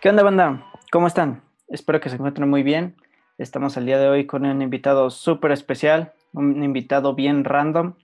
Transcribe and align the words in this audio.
¿Qué 0.00 0.08
onda, 0.08 0.22
banda? 0.22 0.64
¿Cómo 0.90 1.06
están? 1.06 1.42
Espero 1.68 2.00
que 2.00 2.08
se 2.08 2.14
encuentren 2.14 2.48
muy 2.48 2.62
bien. 2.62 2.96
Estamos 3.36 3.76
el 3.76 3.84
día 3.84 3.98
de 3.98 4.08
hoy 4.08 4.26
con 4.26 4.46
un 4.46 4.62
invitado 4.62 5.10
súper 5.10 5.52
especial, 5.52 6.14
un 6.32 6.64
invitado 6.64 7.14
bien 7.14 7.44
random, 7.44 7.96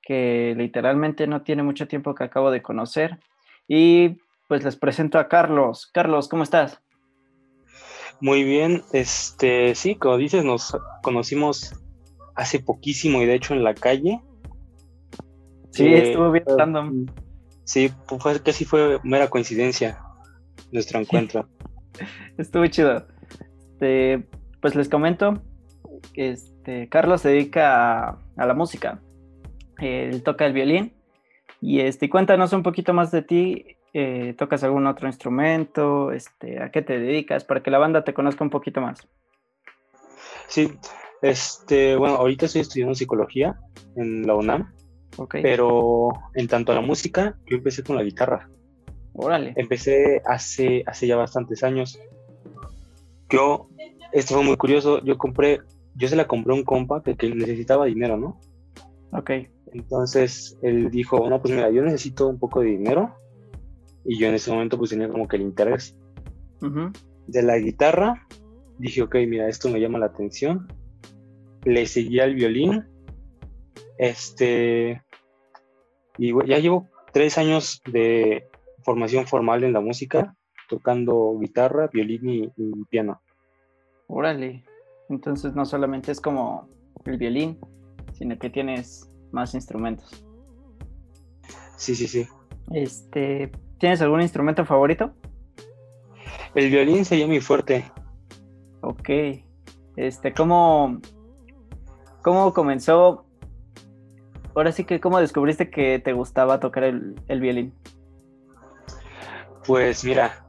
que 0.00 0.54
literalmente 0.56 1.26
no 1.26 1.42
tiene 1.42 1.62
mucho 1.62 1.88
tiempo 1.88 2.14
que 2.14 2.24
acabo 2.24 2.50
de 2.50 2.62
conocer. 2.62 3.18
Y 3.68 4.16
pues 4.48 4.64
les 4.64 4.76
presento 4.76 5.18
a 5.18 5.28
Carlos. 5.28 5.90
Carlos, 5.92 6.26
¿cómo 6.26 6.42
estás? 6.42 6.80
Muy 8.18 8.44
bien, 8.44 8.82
este, 8.94 9.74
sí, 9.74 9.96
como 9.96 10.16
dices, 10.16 10.46
nos 10.46 10.74
conocimos 11.02 11.74
hace 12.34 12.60
poquísimo 12.60 13.20
y 13.20 13.26
de 13.26 13.34
hecho 13.34 13.52
en 13.52 13.62
la 13.62 13.74
calle. 13.74 14.22
Sí, 15.72 15.84
eh, 15.84 16.08
estuvo 16.08 16.30
bien 16.30 16.44
random. 16.46 17.06
Sí, 17.64 17.92
fue, 18.06 18.42
casi 18.42 18.64
fue 18.64 19.00
mera 19.02 19.28
coincidencia 19.28 20.02
nuestro 20.72 20.98
encuentro. 20.98 21.48
estuvo 22.38 22.66
chido. 22.66 23.06
Este, 23.58 24.26
pues 24.60 24.74
les 24.74 24.88
comento, 24.88 25.42
este, 26.14 26.88
Carlos 26.88 27.22
se 27.22 27.30
dedica 27.30 28.18
a, 28.36 28.46
la 28.46 28.54
música. 28.54 29.00
Él 29.78 30.22
toca 30.22 30.46
el 30.46 30.52
violín. 30.52 30.94
Y 31.60 31.80
este, 31.80 32.10
cuéntanos 32.10 32.52
un 32.52 32.62
poquito 32.62 32.92
más 32.92 33.10
de 33.10 33.22
ti. 33.22 33.66
Eh, 33.94 34.34
¿Tocas 34.38 34.64
algún 34.64 34.86
otro 34.86 35.06
instrumento? 35.06 36.12
Este, 36.12 36.62
¿A 36.62 36.70
qué 36.70 36.82
te 36.82 36.98
dedicas? 36.98 37.44
Para 37.44 37.62
que 37.62 37.70
la 37.70 37.78
banda 37.78 38.04
te 38.04 38.14
conozca 38.14 38.42
un 38.42 38.50
poquito 38.50 38.80
más. 38.80 39.06
Sí, 40.48 40.72
este, 41.22 41.96
bueno, 41.96 42.16
ahorita 42.16 42.46
estoy 42.46 42.62
estudiando 42.62 42.94
psicología 42.94 43.56
en 43.96 44.26
la 44.26 44.34
UNAM. 44.34 44.72
Pero 45.30 46.08
en 46.34 46.48
tanto 46.48 46.72
a 46.72 46.74
la 46.74 46.80
música, 46.80 47.36
yo 47.46 47.58
empecé 47.58 47.84
con 47.84 47.96
la 47.96 48.02
guitarra. 48.02 48.48
Órale. 49.14 49.52
Empecé 49.56 50.22
hace, 50.24 50.82
hace 50.86 51.06
ya 51.06 51.16
bastantes 51.16 51.62
años. 51.62 51.98
Yo, 53.28 53.68
esto 54.12 54.34
fue 54.34 54.44
muy 54.44 54.56
curioso, 54.56 55.02
yo 55.04 55.18
compré, 55.18 55.60
yo 55.94 56.08
se 56.08 56.16
la 56.16 56.26
compré 56.26 56.52
a 56.52 56.56
un 56.56 56.64
compa 56.64 57.02
que, 57.02 57.34
necesitaba 57.34 57.86
dinero, 57.86 58.16
¿no? 58.16 58.40
Ok. 59.12 59.30
Entonces 59.72 60.58
él 60.62 60.90
dijo, 60.90 61.28
no, 61.28 61.40
pues 61.40 61.54
mira, 61.54 61.70
yo 61.70 61.82
necesito 61.82 62.28
un 62.28 62.38
poco 62.38 62.60
de 62.60 62.66
dinero. 62.66 63.14
Y 64.04 64.18
yo 64.18 64.28
en 64.28 64.34
ese 64.34 64.50
momento 64.50 64.76
pues 64.78 64.90
tenía 64.90 65.08
como 65.08 65.28
que 65.28 65.36
el 65.36 65.42
interés. 65.42 65.96
De 67.26 67.42
la 67.42 67.58
guitarra, 67.58 68.26
dije, 68.78 69.02
ok, 69.02 69.16
mira, 69.26 69.48
esto 69.48 69.68
me 69.68 69.80
llama 69.80 69.98
la 69.98 70.06
atención. 70.06 70.68
Le 71.64 71.86
seguí 71.86 72.20
al 72.20 72.34
violín. 72.34 72.84
Este. 73.98 75.02
Y 76.18 76.32
ya 76.46 76.58
llevo 76.58 76.88
tres 77.12 77.38
años 77.38 77.80
de 77.86 78.46
formación 78.84 79.26
formal 79.26 79.64
en 79.64 79.72
la 79.72 79.80
música, 79.80 80.34
tocando 80.68 81.38
guitarra, 81.38 81.88
violín 81.92 82.52
y, 82.56 82.84
piano. 82.90 83.20
Órale. 84.06 84.64
Entonces 85.08 85.54
no 85.54 85.64
solamente 85.64 86.12
es 86.12 86.20
como 86.20 86.68
el 87.04 87.18
violín, 87.18 87.58
sino 88.12 88.38
que 88.38 88.50
tienes 88.50 89.10
más 89.30 89.54
instrumentos. 89.54 90.24
Sí, 91.76 91.94
sí, 91.94 92.06
sí. 92.06 92.26
Este, 92.72 93.50
¿tienes 93.78 94.00
algún 94.00 94.22
instrumento 94.22 94.64
favorito? 94.64 95.12
El 96.54 96.70
violín 96.70 97.04
sería 97.04 97.26
mi 97.26 97.40
fuerte. 97.40 97.84
Ok. 98.82 99.10
Este, 99.96 100.32
¿cómo, 100.32 101.00
cómo 102.22 102.52
comenzó? 102.54 103.26
Ahora 104.54 104.72
sí 104.72 104.84
que, 104.84 105.00
¿cómo 105.00 105.18
descubriste 105.18 105.70
que 105.70 105.98
te 105.98 106.12
gustaba 106.12 106.60
tocar 106.60 106.84
el, 106.84 107.14
el 107.28 107.40
violín? 107.40 107.74
Pues 109.66 110.04
mira, 110.04 110.46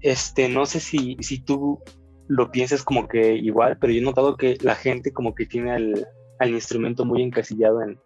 este, 0.00 0.48
no 0.48 0.66
sé 0.66 0.80
si, 0.80 1.16
si 1.20 1.40
tú 1.40 1.80
lo 2.26 2.50
piensas 2.50 2.82
como 2.82 3.08
que 3.08 3.34
igual, 3.34 3.78
pero 3.78 3.92
yo 3.92 4.00
he 4.00 4.04
notado 4.04 4.36
que 4.36 4.58
la 4.60 4.74
gente 4.74 5.12
como 5.12 5.34
que 5.34 5.46
tiene 5.46 5.72
al, 5.72 6.50
instrumento 6.50 7.04
muy 7.04 7.22
encasillado 7.22 7.82
en, 7.82 7.98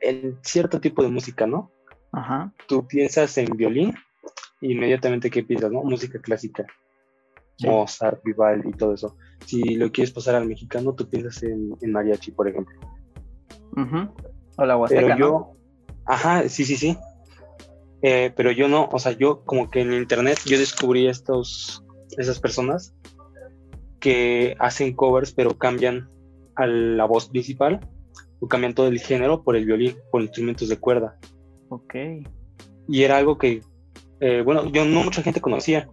en, 0.00 0.38
cierto 0.42 0.80
tipo 0.80 1.02
de 1.02 1.08
música, 1.08 1.46
¿no? 1.46 1.70
Ajá. 2.12 2.52
Tú 2.66 2.86
piensas 2.86 3.36
en 3.38 3.56
violín, 3.56 3.94
inmediatamente 4.60 5.30
¿qué 5.30 5.42
piensas, 5.42 5.70
no? 5.70 5.82
Música 5.82 6.20
clásica. 6.20 6.66
Mozart, 7.64 8.22
Vivaldi 8.22 8.68
y 8.68 8.72
todo 8.72 8.94
eso. 8.94 9.16
Si 9.46 9.76
lo 9.76 9.90
quieres 9.90 10.12
pasar 10.12 10.34
al 10.34 10.46
mexicano, 10.46 10.94
tú 10.94 11.08
piensas 11.08 11.42
en, 11.42 11.74
mariachi, 11.90 12.32
por 12.32 12.48
ejemplo. 12.48 12.78
O 14.56 14.64
la 14.64 14.76
Huasteca, 14.76 15.02
Pero 15.02 15.18
yo, 15.18 15.56
ajá, 16.04 16.48
sí, 16.48 16.64
sí, 16.64 16.76
sí. 16.76 16.98
Eh, 18.02 18.32
pero 18.36 18.50
yo 18.50 18.68
no, 18.68 18.88
o 18.92 18.98
sea, 18.98 19.12
yo 19.12 19.44
como 19.44 19.70
que 19.70 19.80
en 19.80 19.92
internet 19.92 20.38
yo 20.44 20.58
descubrí 20.58 21.08
estos, 21.08 21.82
esas 22.18 22.38
personas 22.38 22.94
que 24.00 24.54
hacen 24.58 24.94
covers 24.94 25.32
pero 25.32 25.56
cambian 25.56 26.08
a 26.54 26.66
la 26.66 27.04
voz 27.06 27.28
principal 27.28 27.80
o 28.40 28.48
cambian 28.48 28.74
todo 28.74 28.88
el 28.88 29.00
género 29.00 29.42
por 29.42 29.56
el 29.56 29.64
violín, 29.64 29.96
por 30.10 30.22
instrumentos 30.22 30.68
de 30.68 30.76
cuerda. 30.76 31.18
Ok. 31.68 31.94
Y 32.88 33.02
era 33.02 33.16
algo 33.16 33.38
que, 33.38 33.62
eh, 34.20 34.42
bueno, 34.44 34.70
yo 34.70 34.84
no 34.84 35.02
mucha 35.02 35.22
gente 35.22 35.40
conocía, 35.40 35.88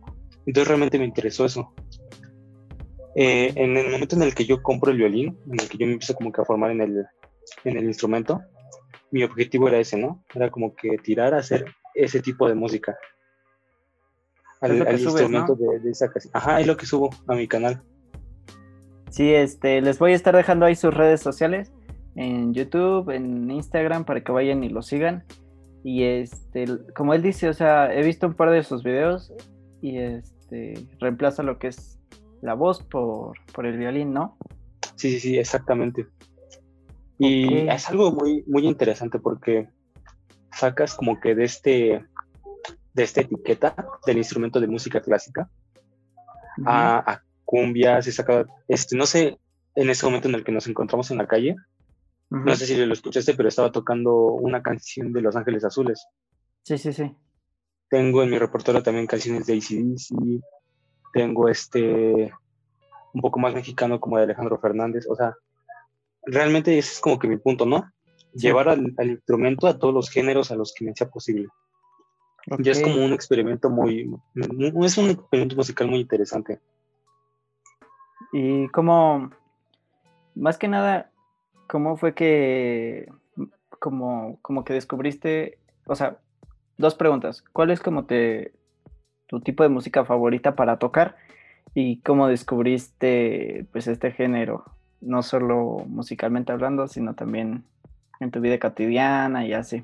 entonces 0.46 0.68
realmente 0.68 1.00
me 1.00 1.06
interesó 1.06 1.46
eso. 1.46 1.74
Eh, 3.16 3.54
en 3.56 3.78
el 3.78 3.92
momento 3.92 4.16
en 4.16 4.24
el 4.24 4.34
que 4.36 4.46
yo 4.46 4.62
compro 4.62 4.92
el 4.92 4.98
violín, 4.98 5.38
en 5.48 5.60
el 5.60 5.70
que 5.70 5.78
yo 5.78 5.86
me 5.86 5.94
empiezo 5.94 6.16
como 6.16 6.32
que 6.32 6.42
a 6.42 6.46
formar 6.46 6.72
en 6.72 6.82
el, 6.82 7.06
en 7.64 7.78
el 7.78 7.86
instrumento, 7.86 8.42
mi 9.12 9.24
objetivo 9.24 9.68
era 9.68 9.80
ese, 9.80 9.98
¿no? 9.98 10.24
Era 10.34 10.50
como 10.50 10.76
que 10.76 10.98
tirar 10.98 11.34
a 11.34 11.38
hacer 11.38 11.66
ese 11.96 12.22
tipo 12.22 12.48
de 12.48 12.56
música. 12.56 12.98
Al, 14.62 14.78
instrumento 15.00 15.56
de, 15.56 15.90
esa. 15.90 16.10
Ajá, 16.32 16.62
es 16.62 16.68
lo 16.68 16.78
que 16.78 16.86
subo 16.86 17.10
a 17.28 17.36
mi 17.36 17.48
canal. 17.48 17.82
Sí, 19.10 19.34
este, 19.34 19.82
les 19.82 20.00
voy 20.00 20.14
a 20.14 20.16
estar 20.16 20.36
dejando 20.36 20.66
ahí 20.66 20.76
sus 20.76 20.94
redes 20.94 21.22
sociales 21.22 21.72
en 22.16 22.54
YouTube, 22.54 23.10
en 23.10 23.52
Instagram, 23.52 24.06
para 24.06 24.24
que 24.24 24.32
vayan 24.32 24.64
y 24.64 24.70
lo 24.70 24.82
sigan. 24.82 25.24
Y 25.84 26.04
este, 26.04 26.66
como 26.96 27.14
él 27.14 27.22
dice, 27.22 27.50
o 27.50 27.54
sea, 27.54 27.94
he 27.94 28.04
visto 28.04 28.26
un 28.26 28.36
par 28.36 28.52
de 28.52 28.64
sus 28.64 28.84
videos 28.84 29.34
y 29.82 29.98
este 30.00 30.88
reemplaza 31.00 31.44
lo 31.44 31.60
que 31.60 31.68
es 31.68 32.00
la 32.42 32.54
voz 32.54 32.82
por, 32.82 33.34
por 33.54 33.66
el 33.66 33.78
violín, 33.78 34.14
¿no? 34.14 34.38
Sí, 34.96 35.12
sí, 35.12 35.20
sí, 35.20 35.38
exactamente. 35.38 36.08
Y 37.18 37.68
es 37.68 37.90
algo 37.90 38.12
muy, 38.12 38.44
muy 38.48 38.68
interesante 38.68 39.20
porque 39.20 39.70
sacas 40.56 40.96
como 40.96 41.20
que 41.20 41.36
de 41.36 41.44
este 41.44 42.06
de 42.94 43.04
esta 43.04 43.22
etiqueta 43.22 43.76
del 44.06 44.18
instrumento 44.18 44.60
de 44.60 44.68
música 44.68 45.02
clásica 45.02 45.50
a, 46.66 47.22
cumbias, 47.46 48.06
saca, 48.14 48.46
este, 48.68 48.96
no 48.96 49.06
sé, 49.06 49.40
en 49.76 49.90
ese 49.90 50.06
momento 50.06 50.28
en 50.28 50.36
el 50.36 50.44
que 50.44 50.52
nos 50.52 50.68
encontramos 50.68 51.12
en 51.12 51.18
la 51.18 51.28
calle, 51.28 51.56
no 52.30 52.56
sé 52.56 52.66
si 52.66 52.76
lo 52.78 52.94
escuchaste, 52.94 53.34
pero 53.36 53.50
estaba 53.50 53.72
tocando 53.72 54.26
una 54.26 54.64
canción 54.64 55.14
de 55.14 55.22
Los 55.22 55.36
Ángeles 55.36 55.64
Azules. 55.64 56.08
Sí, 56.64 56.78
sí, 56.78 56.94
sí. 56.94 57.16
Tengo 57.90 58.24
en 58.24 58.32
mi 58.32 58.40
repertorio 58.40 58.82
también 58.82 59.06
canciones 59.06 59.46
de 59.46 59.54
ACDC, 59.54 60.44
tengo 61.14 61.48
este, 61.48 62.34
un 63.14 63.22
poco 63.22 63.40
más 63.40 63.54
mexicano 63.54 64.00
como 64.00 64.18
de 64.18 64.24
Alejandro 64.24 64.60
Fernández, 64.60 65.06
o 65.08 65.16
sea, 65.16 65.36
realmente 66.26 66.76
ese 66.78 66.94
es 66.94 67.00
como 67.00 67.20
que 67.20 67.28
mi 67.28 67.38
punto, 67.38 67.66
¿no? 67.66 67.92
Llevar 68.34 68.70
al, 68.70 68.96
instrumento 69.04 69.68
a 69.68 69.78
todos 69.78 69.94
los 69.94 70.10
géneros 70.10 70.52
a 70.52 70.56
los 70.56 70.74
que 70.74 70.86
me 70.86 70.96
sea 70.96 71.10
posible. 71.10 71.48
Ya 72.60 72.74
es 72.74 72.82
como 72.82 73.04
un 73.06 73.14
experimento 73.14 73.70
muy, 73.70 74.14
es 74.36 74.98
un 74.98 75.10
experimento 75.12 75.56
musical 75.56 75.88
muy 75.88 76.00
interesante. 76.00 76.60
Y 78.34 78.68
como, 78.70 79.32
más 80.36 80.58
que 80.58 80.68
nada, 80.68 81.12
¿cómo 81.68 81.96
fue 81.96 82.14
que, 82.14 83.08
como, 83.80 84.40
como 84.42 84.66
que 84.66 84.74
descubriste, 84.74 85.58
o 85.86 85.96
sea, 85.96 86.18
dos 86.78 86.96
preguntas, 86.96 87.44
¿cuál 87.54 87.72
es 87.72 87.80
como 87.80 88.06
te, 88.06 88.54
tu 89.28 89.40
tipo 89.40 89.64
de 89.64 89.70
música 89.70 90.04
favorita 90.04 90.56
para 90.56 90.80
tocar? 90.80 91.16
Y 91.76 92.02
cómo 92.02 92.28
descubriste, 92.28 93.66
pues, 93.72 93.88
este 93.88 94.12
género, 94.12 94.66
no 95.00 95.24
solo 95.24 95.86
musicalmente 95.88 96.52
hablando, 96.52 96.88
sino 96.88 97.14
también 97.14 97.64
en 98.24 98.32
tu 98.32 98.40
vida 98.40 98.60
cotidiana 98.60 99.46
y 99.46 99.54
así? 99.54 99.84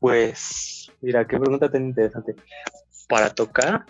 Pues, 0.00 0.92
mira, 1.00 1.26
qué 1.26 1.38
pregunta 1.38 1.70
tan 1.70 1.86
interesante. 1.86 2.34
Para 3.08 3.30
tocar, 3.30 3.86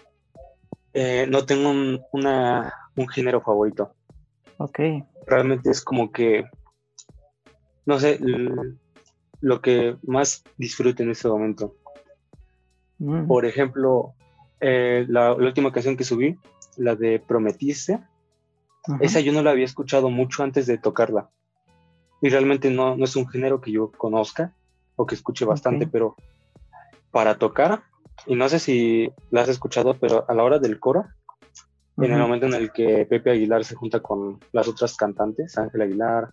eh, 0.92 1.26
no 1.28 1.44
tengo 1.44 1.70
un, 1.70 2.00
una, 2.12 2.72
un 2.94 3.08
género 3.08 3.40
favorito. 3.40 3.94
Ok. 4.58 4.78
Realmente 5.26 5.70
es 5.70 5.82
como 5.82 6.12
que, 6.12 6.44
no 7.86 7.98
sé, 7.98 8.20
lo 9.40 9.60
que 9.60 9.96
más 10.02 10.44
disfruto 10.56 11.02
en 11.02 11.10
este 11.10 11.28
momento. 11.28 11.74
Mm. 12.98 13.26
Por 13.26 13.44
ejemplo, 13.44 14.14
eh, 14.60 15.04
la, 15.08 15.34
última 15.34 15.72
canción 15.72 15.96
que 15.96 16.04
subí, 16.04 16.38
la 16.76 16.94
de 16.94 17.18
Prometiste, 17.18 18.00
esa 19.00 19.20
yo 19.20 19.32
no 19.32 19.42
la 19.42 19.50
había 19.50 19.64
escuchado 19.64 20.10
mucho 20.10 20.42
antes 20.42 20.66
de 20.66 20.78
tocarla 20.78 21.30
y 22.24 22.30
realmente 22.30 22.70
no, 22.70 22.96
no 22.96 23.04
es 23.04 23.16
un 23.16 23.28
género 23.28 23.60
que 23.60 23.70
yo 23.70 23.92
conozca 23.92 24.54
o 24.96 25.04
que 25.04 25.14
escuche 25.14 25.44
bastante, 25.44 25.86
pero 25.86 26.16
para 27.10 27.36
tocar 27.36 27.82
y 28.26 28.34
no 28.34 28.48
sé 28.48 28.60
si 28.60 29.12
la 29.30 29.42
has 29.42 29.50
escuchado, 29.50 29.92
pero 30.00 30.24
a 30.26 30.32
la 30.32 30.42
hora 30.42 30.58
del 30.58 30.80
coro, 30.80 31.04
en 31.98 32.12
el 32.12 32.18
momento 32.18 32.46
en 32.46 32.54
el 32.54 32.72
que 32.72 33.04
Pepe 33.04 33.32
Aguilar 33.32 33.62
se 33.62 33.74
junta 33.74 34.00
con 34.00 34.40
las 34.52 34.66
otras 34.68 34.96
cantantes, 34.96 35.58
Ángel 35.58 35.82
Aguilar, 35.82 36.32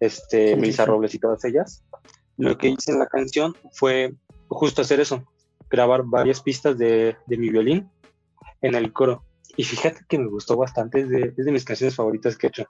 este, 0.00 0.56
Melissa 0.56 0.86
Robles 0.86 1.14
y 1.14 1.20
todas 1.20 1.44
ellas, 1.44 1.84
lo 2.36 2.58
que 2.58 2.70
hice 2.70 2.90
en 2.90 2.98
la 2.98 3.06
canción 3.06 3.54
fue 3.70 4.16
justo 4.48 4.82
hacer 4.82 4.98
eso, 4.98 5.24
grabar 5.70 6.02
varias 6.04 6.42
pistas 6.42 6.76
de, 6.76 7.16
de 7.26 7.36
mi 7.36 7.48
violín 7.48 7.88
en 8.60 8.74
el 8.74 8.92
coro. 8.92 9.22
Y 9.56 9.62
fíjate 9.62 10.00
que 10.08 10.18
me 10.18 10.26
gustó 10.26 10.56
bastante, 10.56 11.02
es 11.02 11.08
de, 11.08 11.32
es 11.36 11.44
de 11.44 11.52
mis 11.52 11.64
canciones 11.64 11.94
favoritas 11.94 12.36
que 12.36 12.48
he 12.48 12.50
hecho. 12.50 12.66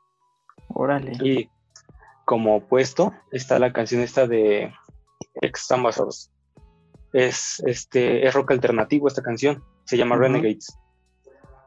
Órale. 0.69 1.12
Y 1.23 1.49
como 2.29 2.57
opuesto 2.57 3.15
está 3.33 3.59
la 3.59 3.73
canción 3.73 4.03
esta 4.03 4.27
de 4.27 4.71
Ex 5.41 5.71
Ambassadors. 5.71 6.31
Es, 7.15 7.63
este, 7.65 8.27
es 8.27 8.35
rock 8.35 8.51
alternativo 8.51 9.09
esta 9.09 9.23
canción, 9.23 9.65
se 9.87 9.97
llama 9.97 10.17
Renegades. 10.17 10.77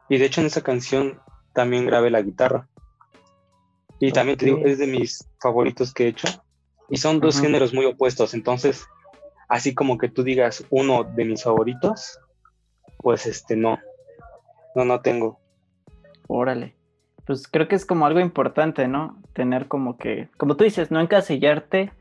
Y 0.08 0.18
de 0.18 0.26
hecho 0.26 0.40
en 0.40 0.46
esa 0.46 0.60
canción 0.60 1.20
también 1.52 1.84
grabé 1.84 2.10
la 2.12 2.22
guitarra. 2.22 2.68
Y 3.98 4.12
también 4.12 4.38
te 4.38 4.44
digo, 4.46 4.58
es 4.64 4.78
de 4.78 4.86
mis 4.86 5.28
favoritos 5.40 5.92
que 5.92 6.04
he 6.04 6.08
hecho. 6.10 6.28
Y 6.88 6.98
son 6.98 7.18
dos 7.18 7.40
géneros 7.40 7.74
muy 7.74 7.86
opuestos, 7.86 8.32
entonces, 8.32 8.86
así 9.48 9.74
como 9.74 9.98
que 9.98 10.10
tú 10.10 10.22
digas 10.22 10.64
uno 10.70 11.02
de 11.02 11.24
mis 11.24 11.42
favoritos, 11.42 12.20
pues 12.98 13.26
este 13.26 13.56
no, 13.56 13.80
no, 14.76 14.84
no 14.84 15.00
tengo. 15.00 15.40
Órale. 16.28 16.76
Pues 17.26 17.46
creo 17.48 17.68
que 17.68 17.76
es 17.76 17.86
como 17.86 18.06
algo 18.06 18.20
importante, 18.20 18.88
¿no? 18.88 19.20
Tener 19.32 19.68
como 19.68 19.96
que, 19.96 20.28
como 20.36 20.56
tú 20.56 20.64
dices, 20.64 20.90
no 20.90 21.00
encasillarte 21.00 21.92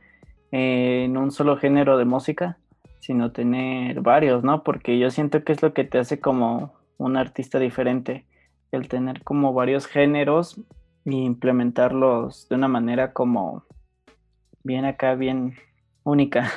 en 0.51 1.17
un 1.17 1.31
solo 1.31 1.57
género 1.57 1.97
de 1.97 2.05
música, 2.05 2.57
sino 2.99 3.31
tener 3.31 4.01
varios, 4.01 4.43
¿no? 4.43 4.63
Porque 4.63 4.99
yo 4.99 5.09
siento 5.11 5.43
que 5.43 5.53
es 5.53 5.61
lo 5.61 5.73
que 5.73 5.83
te 5.83 5.99
hace 5.99 6.19
como 6.19 6.73
un 6.97 7.17
artista 7.17 7.59
diferente, 7.59 8.25
el 8.71 8.87
tener 8.87 9.23
como 9.23 9.53
varios 9.53 9.87
géneros 9.87 10.59
e 11.05 11.15
implementarlos 11.15 12.47
de 12.49 12.55
una 12.55 12.67
manera 12.67 13.13
como 13.13 13.63
bien 14.63 14.85
acá, 14.85 15.15
bien 15.15 15.55
única. 16.03 16.51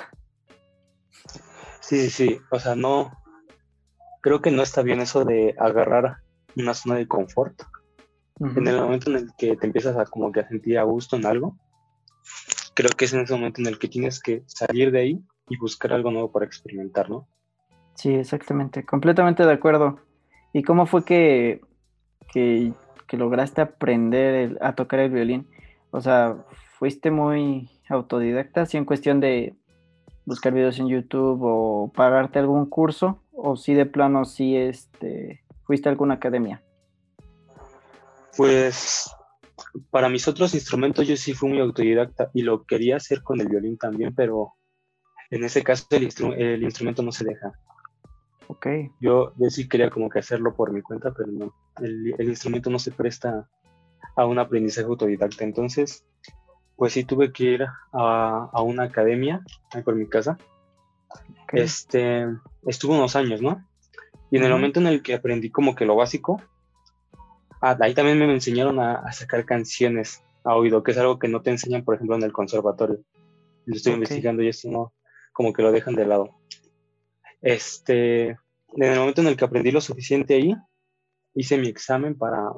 Sí, 1.81 2.11
sí, 2.11 2.39
o 2.51 2.59
sea, 2.59 2.75
no, 2.75 3.13
creo 4.23 4.41
que 4.41 4.51
no 4.51 4.63
está 4.63 4.83
bien 4.83 5.01
eso 5.01 5.25
de 5.25 5.55
agarrar 5.59 6.19
una 6.57 6.73
zona 6.73 6.95
de 6.97 7.07
confort. 7.07 7.63
En 8.41 8.67
el 8.67 8.81
momento 8.81 9.11
en 9.11 9.17
el 9.17 9.29
que 9.39 9.57
te 9.57 9.67
empiezas 9.67 9.97
a 9.97 10.05
como 10.07 10.33
que 10.33 10.41
a 10.41 10.49
sentir 10.49 10.79
a 10.79 10.83
gusto 10.83 11.17
en 11.17 11.27
algo, 11.27 11.57
creo 12.75 12.91
que 12.91 13.05
es 13.05 13.13
en 13.13 13.21
ese 13.21 13.35
momento 13.35 13.61
en 13.61 13.69
el 13.69 13.79
que 13.79 13.89
tienes 13.89 14.21
que 14.21 14.43
salir 14.47 14.91
de 14.91 15.01
ahí 15.01 15.25
y 15.49 15.57
buscar 15.57 15.93
algo 15.93 16.11
nuevo 16.11 16.33
para 16.33 16.45
experimentar, 16.45 17.09
¿no? 17.09 17.29
Sí, 17.95 18.13
exactamente, 18.13 18.85
completamente 18.85 19.45
de 19.45 19.53
acuerdo. 19.53 20.01
¿Y 20.53 20.63
cómo 20.63 20.87
fue 20.87 21.05
que, 21.05 21.61
que, 22.33 22.73
lograste 23.13 23.61
aprender 23.61 24.59
a 24.61 24.75
tocar 24.75 24.99
el 24.99 25.13
violín? 25.13 25.47
O 25.93 26.01
sea, 26.01 26.37
¿fuiste 26.79 27.13
muy 27.13 27.71
autodidacta, 27.89 28.63
así 28.63 28.77
en 28.77 28.85
cuestión 28.85 29.21
de 29.21 29.55
buscar 30.25 30.53
videos 30.53 30.81
en 30.81 30.89
YouTube 30.89 31.39
o 31.43 31.93
pagarte 31.95 32.41
algún 32.41 32.67
curso? 32.67 33.21
o 33.35 33.57
si 33.57 33.75
de 33.75 33.87
plano 33.87 34.25
sí 34.25 34.57
este, 34.57 35.43
fuiste 35.65 35.89
a 35.89 35.93
alguna 35.93 36.15
academia? 36.15 36.63
Pues 38.37 39.11
para 39.91 40.09
mis 40.09 40.27
otros 40.29 40.55
instrumentos 40.55 41.07
yo 41.07 41.17
sí 41.17 41.35
fui 41.35 41.51
muy 41.51 41.61
autodidacta 41.61 42.31
y 42.35 42.43
lo 42.43 42.65
quería 42.65 42.97
hacer 42.97 43.23
con 43.23 43.41
el 43.41 43.49
violín 43.49 43.79
también, 43.79 44.15
pero 44.15 44.55
en 45.31 45.45
ese 45.45 45.63
caso 45.63 45.87
el, 45.91 46.63
instrumento 46.63 47.03
no 47.03 47.13
se 47.13 47.25
deja. 47.25 47.53
Ok. 48.49 48.67
Yo, 49.01 49.33
yo, 49.37 49.51
sí 49.51 49.69
quería 49.69 49.91
como 49.91 50.09
que 50.09 50.19
hacerlo 50.19 50.55
por 50.55 50.73
mi 50.73 50.83
cuenta, 50.83 51.13
pero 51.17 51.31
no. 51.33 51.55
El, 51.81 52.29
instrumento 52.29 52.71
no 52.71 52.79
se 52.79 52.91
presta 52.91 53.49
a 54.17 54.27
un 54.27 54.39
aprendizaje 54.39 54.87
autodidacta. 54.87 55.45
Entonces, 55.45 56.05
pues 56.77 56.93
sí 56.93 57.05
tuve 57.05 57.33
que 57.33 57.45
ir 57.45 57.63
a, 57.93 58.51
a 58.53 58.63
una 58.63 58.85
academia 58.85 59.43
ahí 59.73 59.83
por 59.83 59.95
mi 59.95 60.09
casa 60.09 60.37
este, 61.53 62.27
estuvo 62.67 62.95
unos 62.95 63.17
años, 63.17 63.41
¿no? 63.43 63.65
Y 64.31 64.39
en 64.39 64.45
el 64.45 64.53
momento 64.53 64.81
en 64.81 64.89
el 64.89 65.03
que 65.03 65.15
aprendí 65.15 65.51
como 65.51 65.75
que 65.75 65.85
lo 65.85 65.97
básico, 65.97 66.43
ah, 67.65 67.77
ahí 67.81 67.95
también 67.95 68.19
me 68.19 68.33
enseñaron 68.33 68.79
a, 68.81 69.11
sacar 69.13 69.45
canciones 69.45 70.23
a 70.45 70.55
oído, 70.55 70.83
que 70.83 70.93
es 70.93 70.99
algo 70.99 71.19
que 71.19 71.29
no 71.29 71.43
te 71.43 71.51
enseñan, 71.51 71.85
por 71.85 71.95
ejemplo, 71.95 72.17
en 72.17 72.23
el 72.23 72.33
conservatorio. 72.33 73.01
Lo 73.67 73.77
estoy 73.77 73.95
investigando 73.95 74.43
y 74.43 74.49
eso 74.49 74.71
no, 74.71 74.93
como 75.33 75.53
que 75.53 75.63
lo 75.63 75.73
dejan 75.73 75.95
de 75.95 76.07
lado. 76.07 76.31
Este, 77.41 78.29
en 78.29 78.83
el 78.83 78.99
momento 78.99 79.21
en 79.21 79.29
el 79.29 79.37
que 79.37 79.45
aprendí 79.45 79.71
lo 79.71 79.81
suficiente 79.81 80.35
ahí, 80.35 80.55
hice 81.35 81.59
mi 81.59 81.69
examen 81.69 82.17
para, 82.17 82.51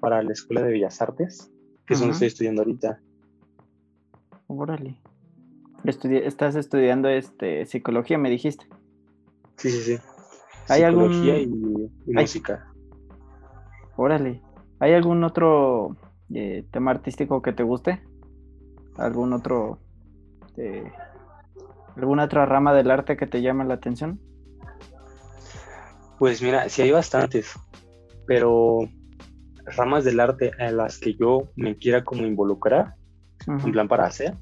para 0.00 0.22
la 0.22 0.32
Escuela 0.32 0.62
de 0.62 0.72
Bellas 0.72 1.00
Artes, 1.00 1.50
que 1.86 1.94
es 1.94 2.00
donde 2.00 2.12
estoy 2.12 2.28
estudiando 2.28 2.62
ahorita. 2.62 3.00
Órale 4.48 4.98
estás 5.84 6.54
estudiando 6.54 7.08
este 7.08 7.66
psicología, 7.66 8.18
me 8.18 8.30
dijiste. 8.30 8.66
Sí, 9.56 9.70
sí, 9.70 9.80
sí. 9.82 9.98
¿Hay 10.68 10.82
psicología 10.82 11.38
y, 11.38 11.48
música. 12.06 12.71
Órale. 13.96 14.40
¿Hay 14.80 14.92
algún 14.94 15.22
otro 15.24 15.96
eh, 16.34 16.64
tema 16.70 16.90
artístico 16.90 17.42
que 17.42 17.52
te 17.52 17.62
guste? 17.62 18.02
¿Algún 18.96 19.32
otro... 19.32 19.78
Eh, 20.56 20.90
¿Alguna 21.96 22.24
otra 22.24 22.46
rama 22.46 22.72
del 22.72 22.90
arte 22.90 23.16
que 23.16 23.26
te 23.26 23.42
llame 23.42 23.64
la 23.64 23.74
atención? 23.74 24.18
Pues 26.18 26.40
mira, 26.40 26.68
sí 26.68 26.82
hay 26.82 26.90
bastantes, 26.90 27.52
pero 28.26 28.88
ramas 29.76 30.04
del 30.04 30.20
arte 30.20 30.52
en 30.58 30.76
las 30.76 30.98
que 30.98 31.14
yo 31.14 31.48
me 31.56 31.76
quiera 31.76 32.04
como 32.04 32.24
involucrar, 32.24 32.94
en 33.46 33.72
plan 33.72 33.88
para 33.88 34.06
hacer, 34.06 34.36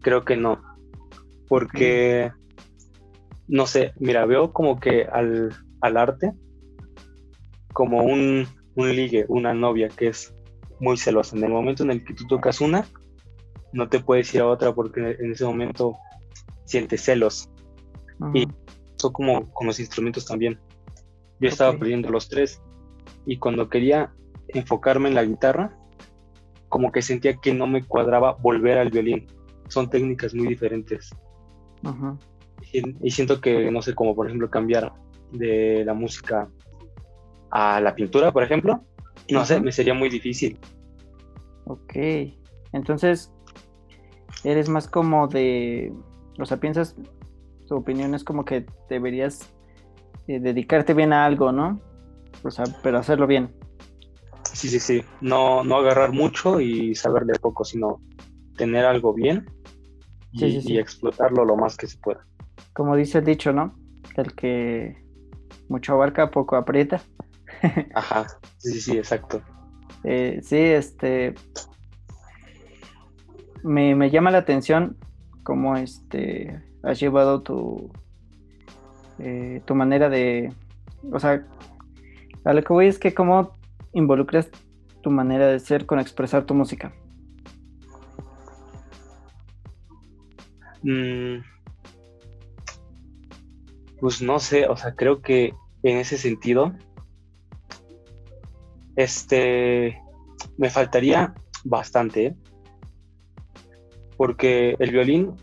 creo 0.00 0.24
que 0.24 0.36
no. 0.36 0.60
Porque, 1.48 2.32
no 3.46 3.66
sé, 3.66 3.92
mira, 3.98 4.26
veo 4.26 4.52
como 4.52 4.80
que 4.80 5.04
al, 5.04 5.52
arte 5.80 6.32
como 7.72 8.02
un, 8.02 8.46
un, 8.74 8.88
ligue, 8.96 9.24
una 9.28 9.54
novia 9.54 9.88
que 9.88 10.08
es 10.08 10.34
muy 10.80 10.96
celosa. 10.96 11.36
En 11.36 11.44
el 11.44 11.50
momento 11.50 11.82
en 11.82 11.90
el 11.92 12.04
que 12.04 12.14
tú 12.14 12.26
tocas 12.26 12.60
una, 12.60 12.86
no 13.72 13.88
te 13.88 14.00
puedes 14.00 14.34
ir 14.34 14.42
a 14.42 14.46
otra 14.46 14.74
porque 14.74 15.16
en 15.18 15.32
ese 15.32 15.44
momento 15.44 15.96
sientes 16.64 17.02
celos. 17.02 17.48
Y 18.34 18.46
eso 18.96 19.12
como 19.12 19.50
con 19.52 19.66
los 19.66 19.80
instrumentos 19.80 20.26
también. 20.26 20.60
Yo 21.40 21.48
estaba 21.48 21.72
aprendiendo 21.72 22.08
los 22.10 22.28
tres 22.28 22.62
y 23.26 23.38
cuando 23.38 23.68
quería 23.68 24.12
enfocarme 24.48 25.08
en 25.08 25.16
la 25.16 25.24
guitarra, 25.24 25.76
como 26.68 26.92
que 26.92 27.02
sentía 27.02 27.36
que 27.36 27.52
no 27.52 27.66
me 27.66 27.82
cuadraba 27.82 28.36
volver 28.40 28.78
al 28.78 28.90
violín 28.90 29.26
son 29.72 29.88
técnicas 29.88 30.34
muy 30.34 30.48
diferentes. 30.48 31.10
y, 32.72 33.10
siento 33.10 33.40
que, 33.40 33.70
no 33.70 33.82
sé, 33.82 33.94
como 33.94 34.14
por 34.14 34.26
ejemplo 34.26 34.50
cambiar 34.50 34.92
de 35.32 35.82
la 35.84 35.94
música 35.94 36.48
a 37.52 37.80
la 37.80 37.94
pintura, 37.94 38.32
por 38.32 38.42
ejemplo, 38.42 38.82
no 39.30 39.44
sé, 39.44 39.60
me 39.60 39.72
sería 39.72 39.94
muy 39.94 40.08
difícil. 40.08 40.58
Ok, 41.66 41.94
entonces, 42.72 43.30
eres 44.42 44.68
más 44.68 44.88
como 44.88 45.28
de, 45.28 45.92
o 46.40 46.44
sea, 46.44 46.58
piensas, 46.58 46.96
tu 47.68 47.76
opinión 47.76 48.14
es 48.14 48.24
como 48.24 48.44
que 48.44 48.66
deberías 48.88 49.54
eh, 50.26 50.40
dedicarte 50.40 50.94
bien 50.94 51.12
a 51.12 51.26
algo, 51.26 51.52
¿no? 51.52 51.80
O 52.42 52.50
sea, 52.50 52.64
pero 52.82 52.98
hacerlo 52.98 53.26
bien. 53.26 53.54
Sí, 54.52 54.68
sí, 54.68 54.80
sí, 54.80 55.04
no, 55.20 55.62
no 55.62 55.76
agarrar 55.76 56.12
mucho 56.12 56.60
y 56.60 56.94
saber 56.94 57.24
de 57.24 57.38
poco, 57.38 57.64
sino 57.64 58.00
tener 58.56 58.84
algo 58.84 59.14
bien 59.14 59.46
y, 60.32 60.78
explotarlo 60.78 61.44
lo 61.44 61.56
más 61.56 61.76
que 61.76 61.86
se 61.86 61.98
pueda. 61.98 62.26
Como 62.72 62.96
dice 62.96 63.18
el 63.18 63.24
dicho, 63.24 63.52
¿no? 63.52 63.74
El 64.16 64.34
que 64.34 65.02
mucho 65.68 65.94
abarca, 65.94 66.30
poco 66.30 66.56
aprieta. 66.56 67.02
Ajá, 67.94 68.26
sí, 68.58 68.80
sí, 68.80 68.96
exacto. 68.96 69.42
Eh, 70.04 70.40
sí, 70.42 70.56
este. 70.56 71.34
Me, 73.62 74.10
llama 74.10 74.30
la 74.30 74.38
atención 74.38 74.96
cómo 75.44 75.76
este 75.76 76.62
has 76.82 76.98
llevado 76.98 77.42
tu, 77.42 77.92
eh, 79.18 79.62
tu 79.64 79.74
manera 79.74 80.08
de. 80.08 80.52
O 81.12 81.20
sea, 81.20 81.46
a 82.44 82.52
lo 82.52 82.62
que 82.62 82.72
voy 82.72 82.86
es 82.86 82.98
que 82.98 83.14
cómo 83.14 83.56
involucras 83.92 84.50
tu 85.02 85.10
manera 85.10 85.46
de 85.46 85.60
ser 85.60 85.86
con 85.86 86.00
expresar 86.00 86.44
tu 86.44 86.54
música. 86.54 86.92
Mm, 90.82 91.42
pues 94.00 94.20
no 94.20 94.40
sé, 94.40 94.66
o 94.66 94.76
sea, 94.76 94.94
creo 94.96 95.22
que 95.22 95.54
en 95.84 95.98
ese 95.98 96.18
sentido, 96.18 96.72
este, 98.96 100.00
me 100.58 100.70
faltaría 100.70 101.34
bastante, 101.64 102.26
¿eh? 102.26 102.36
porque 104.16 104.76
el 104.78 104.90
violín, 104.90 105.36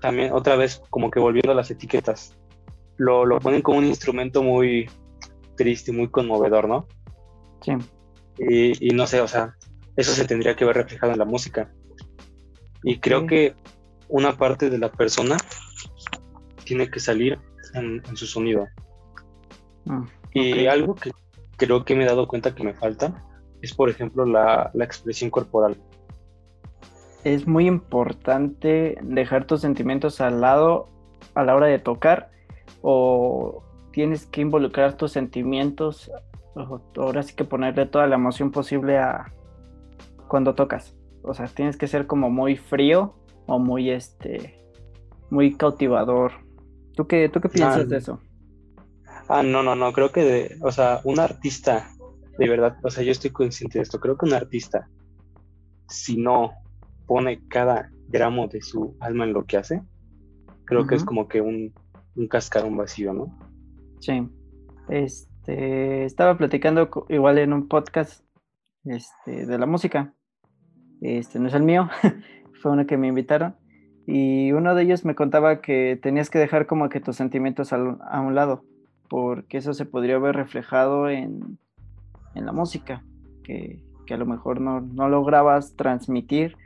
también 0.00 0.32
otra 0.32 0.56
vez 0.56 0.82
como 0.90 1.10
que 1.10 1.20
volviendo 1.20 1.52
a 1.52 1.54
las 1.54 1.70
etiquetas, 1.70 2.36
lo, 2.96 3.24
lo 3.24 3.38
ponen 3.40 3.62
como 3.62 3.78
un 3.78 3.86
instrumento 3.86 4.42
muy 4.42 4.88
triste, 5.56 5.92
muy 5.92 6.08
conmovedor, 6.08 6.68
¿no? 6.68 6.86
Sí. 7.62 7.72
Y, 8.38 8.88
y, 8.88 8.90
no 8.90 9.06
sé, 9.06 9.20
o 9.20 9.28
sea, 9.28 9.56
eso 9.96 10.12
se 10.12 10.24
tendría 10.24 10.56
que 10.56 10.64
ver 10.64 10.76
reflejado 10.76 11.12
en 11.12 11.18
la 11.18 11.24
música. 11.24 11.72
Y 12.82 12.98
creo 12.98 13.26
que 13.26 13.54
una 14.08 14.36
parte 14.36 14.70
de 14.70 14.78
la 14.78 14.90
persona 14.90 15.36
tiene 16.64 16.90
que 16.90 17.00
salir 17.00 17.38
en, 17.74 18.02
su 18.16 18.26
sonido. 18.26 18.66
Ah, 19.88 20.04
y 20.32 20.66
algo 20.66 20.94
que 20.94 21.10
creo 21.66 21.84
que 21.84 21.94
me 21.94 22.02
he 22.02 22.06
dado 22.06 22.26
cuenta 22.26 22.54
que 22.54 22.64
me 22.64 22.74
falta 22.74 23.24
es, 23.60 23.72
por 23.72 23.88
ejemplo, 23.88 24.26
la, 24.26 24.70
la 24.74 24.84
expresión 24.84 25.30
corporal. 25.30 25.76
Es 27.22 27.46
muy 27.46 27.66
importante 27.66 28.98
dejar 29.02 29.46
tus 29.46 29.60
sentimientos 29.60 30.20
al 30.20 30.40
lado 30.40 30.88
a 31.34 31.44
la 31.44 31.54
hora 31.54 31.68
de 31.68 31.78
tocar 31.78 32.30
o 32.82 33.62
tienes 33.92 34.26
que 34.26 34.40
involucrar 34.40 34.96
tus 34.96 35.12
sentimientos, 35.12 36.10
ahora 36.96 37.22
sí 37.22 37.36
que 37.36 37.44
ponerle 37.44 37.86
toda 37.86 38.08
la 38.08 38.16
emoción 38.16 38.50
posible 38.50 38.98
a 38.98 39.32
cuando 40.26 40.54
tocas. 40.54 40.96
O 41.22 41.32
sea, 41.32 41.46
tienes 41.46 41.76
que 41.76 41.86
ser 41.86 42.08
como 42.08 42.28
muy 42.28 42.56
frío 42.56 43.14
o 43.46 43.60
muy 43.60 43.90
este 43.90 44.58
muy 45.30 45.56
cautivador. 45.56 46.32
¿Tú 46.96 47.06
qué, 47.06 47.28
tú 47.28 47.40
qué 47.40 47.48
piensas 47.48 47.88
de 47.88 47.98
eso? 47.98 48.18
Ah, 49.28 49.42
no, 49.42 49.62
no, 49.62 49.74
no, 49.74 49.92
creo 49.92 50.12
que, 50.12 50.24
de, 50.24 50.56
o 50.62 50.70
sea, 50.70 51.00
un 51.04 51.20
artista, 51.20 51.88
de 52.38 52.48
verdad, 52.48 52.76
o 52.82 52.90
sea, 52.90 53.02
yo 53.04 53.12
estoy 53.12 53.30
consciente 53.30 53.78
de 53.78 53.82
esto, 53.82 54.00
creo 54.00 54.16
que 54.16 54.26
un 54.26 54.34
artista, 54.34 54.88
si 55.88 56.16
no 56.16 56.52
pone 57.06 57.46
cada 57.48 57.90
gramo 58.08 58.48
de 58.48 58.60
su 58.60 58.96
alma 59.00 59.24
en 59.24 59.32
lo 59.32 59.44
que 59.44 59.56
hace, 59.56 59.82
creo 60.64 60.86
que 60.86 60.94
es 60.94 61.04
como 61.04 61.28
que 61.28 61.40
un, 61.40 61.72
un 62.16 62.28
cascarón 62.28 62.76
vacío, 62.76 63.12
¿no? 63.12 63.38
Sí. 64.00 64.28
Este, 64.88 66.04
estaba 66.04 66.36
platicando 66.36 66.88
igual 67.08 67.38
en 67.38 67.52
un 67.52 67.68
podcast 67.68 68.24
este, 68.84 69.46
de 69.46 69.58
la 69.58 69.66
música. 69.66 70.14
Este 71.00 71.38
no 71.38 71.48
es 71.48 71.54
el 71.54 71.62
mío, 71.62 71.88
fue 72.62 72.72
uno 72.72 72.86
que 72.86 72.96
me 72.96 73.08
invitaron. 73.08 73.56
Y 74.06 74.52
uno 74.52 74.74
de 74.74 74.82
ellos 74.82 75.04
me 75.04 75.14
contaba 75.14 75.60
que 75.60 75.98
tenías 76.02 76.28
que 76.28 76.38
dejar 76.38 76.66
como 76.66 76.88
que 76.88 77.00
tus 77.00 77.16
sentimientos 77.16 77.72
a 77.72 78.20
un 78.20 78.34
lado, 78.34 78.64
porque 79.12 79.58
eso 79.58 79.74
se 79.74 79.84
podría 79.84 80.18
ver 80.18 80.34
reflejado 80.34 81.10
en, 81.10 81.58
en 82.34 82.46
la 82.46 82.52
música, 82.52 83.04
que, 83.44 83.84
que, 84.06 84.14
a 84.14 84.16
lo 84.16 84.24
mejor 84.24 84.58
no, 84.58 84.80
no 84.80 85.10
lograbas 85.10 85.76
transmitir 85.76 86.56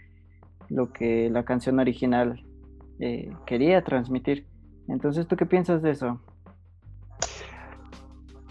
lo 0.69 0.93
que 0.93 1.29
la 1.29 1.45
canción 1.45 1.81
original 1.81 2.47
eh, 3.01 3.33
quería 3.47 3.83
transmitir. 3.83 4.47
Entonces, 4.87 5.27
¿tú 5.27 5.35
qué 5.35 5.45
piensas 5.45 5.83
de 5.83 5.91
eso? 5.91 6.21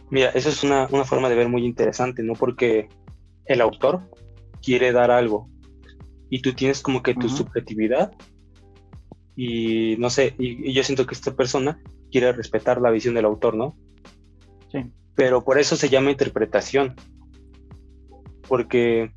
Mira, 0.10 0.32
eso 0.32 0.50
es 0.50 0.62
una, 0.66 0.90
una, 0.92 1.06
forma 1.06 1.30
de 1.30 1.36
ver 1.36 1.48
muy 1.48 1.64
interesante, 1.64 2.22
¿no? 2.22 2.34
Porque 2.34 2.90
el 3.46 3.62
autor 3.62 4.02
quiere 4.62 4.92
dar 4.92 5.10
algo 5.10 5.48
y 6.30 6.42
tú 6.42 6.52
tienes 6.52 6.82
como 6.82 7.02
que 7.02 7.14
tu 7.14 7.30
subjetividad 7.30 8.12
y 9.38 9.96
no 10.00 10.10
sé, 10.10 10.36
y, 10.38 10.74
yo 10.74 10.84
siento 10.84 11.06
que 11.06 11.14
esta 11.14 11.34
persona 11.34 11.80
quiere 12.12 12.34
respetar 12.34 12.82
la 12.82 12.92
visión 12.92 13.16
del 13.16 13.24
autor, 13.24 13.56
¿no? 13.56 13.78
Sí. 14.72 14.92
Pero 15.16 15.44
por 15.44 15.60
eso 15.60 15.76
se 15.76 15.90
llama 15.90 16.12
interpretación, 16.12 16.96
porque 18.48 19.14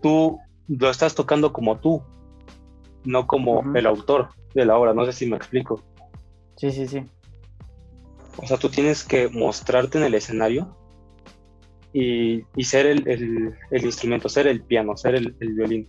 tú 0.00 0.38
lo 0.68 0.90
estás 0.90 1.14
tocando 1.14 1.52
como 1.52 1.78
tú, 1.78 2.02
no 3.04 3.26
como 3.26 3.62
el 3.74 3.86
autor 3.86 4.28
de 4.54 4.64
la 4.64 4.76
obra, 4.76 4.94
no 4.94 5.04
sé 5.06 5.12
si 5.12 5.26
me 5.26 5.36
explico. 5.36 5.82
Sí, 6.56 6.70
sí, 6.70 6.86
sí. 6.86 7.04
O 8.36 8.46
sea, 8.46 8.56
tú 8.56 8.68
tienes 8.68 9.04
que 9.04 9.28
mostrarte 9.28 9.98
en 9.98 10.04
el 10.04 10.14
escenario 10.14 10.76
y, 11.92 12.44
ser 12.62 12.86
el, 12.86 13.54
instrumento, 13.70 14.28
ser 14.28 14.46
el 14.46 14.62
piano, 14.62 14.96
ser 14.96 15.14
el, 15.14 15.34
violín. 15.40 15.88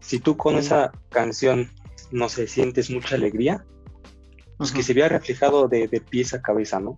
Si 0.00 0.18
tú 0.18 0.36
con 0.36 0.56
esa 0.56 0.92
canción, 1.08 1.70
no 2.10 2.28
sé, 2.28 2.46
sientes 2.46 2.90
mucha 2.90 3.14
alegría, 3.14 3.64
pues 4.56 4.72
que 4.72 4.82
se 4.82 4.94
vea 4.94 5.08
reflejado 5.08 5.68
de, 5.68 5.88
de, 5.88 6.00
pies 6.00 6.34
a 6.34 6.42
cabeza, 6.42 6.80
¿no? 6.80 6.94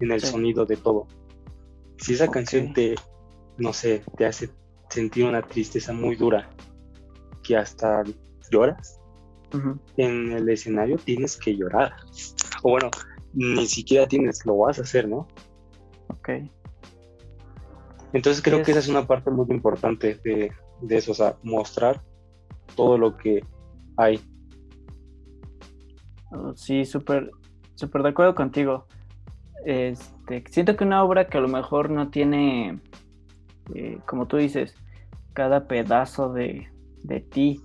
En 0.00 0.12
el 0.12 0.20
sonido 0.20 0.66
de 0.66 0.76
todo. 0.76 1.06
Si 1.98 2.14
esa 2.14 2.28
canción 2.28 2.72
te, 2.72 2.94
no 3.58 3.72
sé, 3.72 4.02
te 4.16 4.26
hace 4.26 4.50
sentir 4.90 5.24
una 5.24 5.42
tristeza 5.42 5.92
muy 5.92 6.16
dura, 6.16 6.50
que 7.42 7.56
hasta 7.56 8.02
lloras, 8.50 9.00
en 9.96 10.32
el 10.32 10.48
escenario 10.48 10.96
tienes 10.96 11.36
que 11.36 11.56
llorar. 11.56 11.94
O 12.62 12.70
bueno, 12.70 12.90
ni 13.32 13.66
siquiera 13.66 14.06
tienes, 14.06 14.44
lo 14.44 14.56
vas 14.58 14.78
a 14.78 14.82
hacer, 14.82 15.08
¿no? 15.08 15.28
Ok. 16.08 16.30
Entonces 18.12 18.42
creo 18.42 18.62
que 18.62 18.70
esa 18.70 18.80
es 18.80 18.88
una 18.88 19.06
parte 19.06 19.30
muy 19.30 19.46
importante 19.50 20.20
de, 20.24 20.52
eso, 20.88 21.12
o 21.12 21.14
sea, 21.14 21.36
mostrar 21.42 22.02
todo 22.76 22.96
lo 22.96 23.16
que 23.16 23.44
hay. 23.96 24.20
Oh, 26.34 26.54
sí, 26.56 26.84
súper, 26.84 27.30
súper 27.74 28.02
de 28.02 28.08
acuerdo 28.08 28.34
contigo. 28.34 28.86
Este, 29.64 30.44
siento 30.50 30.76
que 30.76 30.84
una 30.84 31.02
obra 31.04 31.28
que 31.28 31.38
a 31.38 31.40
lo 31.40 31.48
mejor 31.48 31.90
no 31.90 32.10
tiene, 32.10 32.80
eh, 33.74 33.98
como 34.06 34.26
tú 34.26 34.36
dices, 34.36 34.74
cada 35.32 35.66
pedazo 35.66 36.32
de, 36.32 36.68
de 37.02 37.20
ti, 37.20 37.60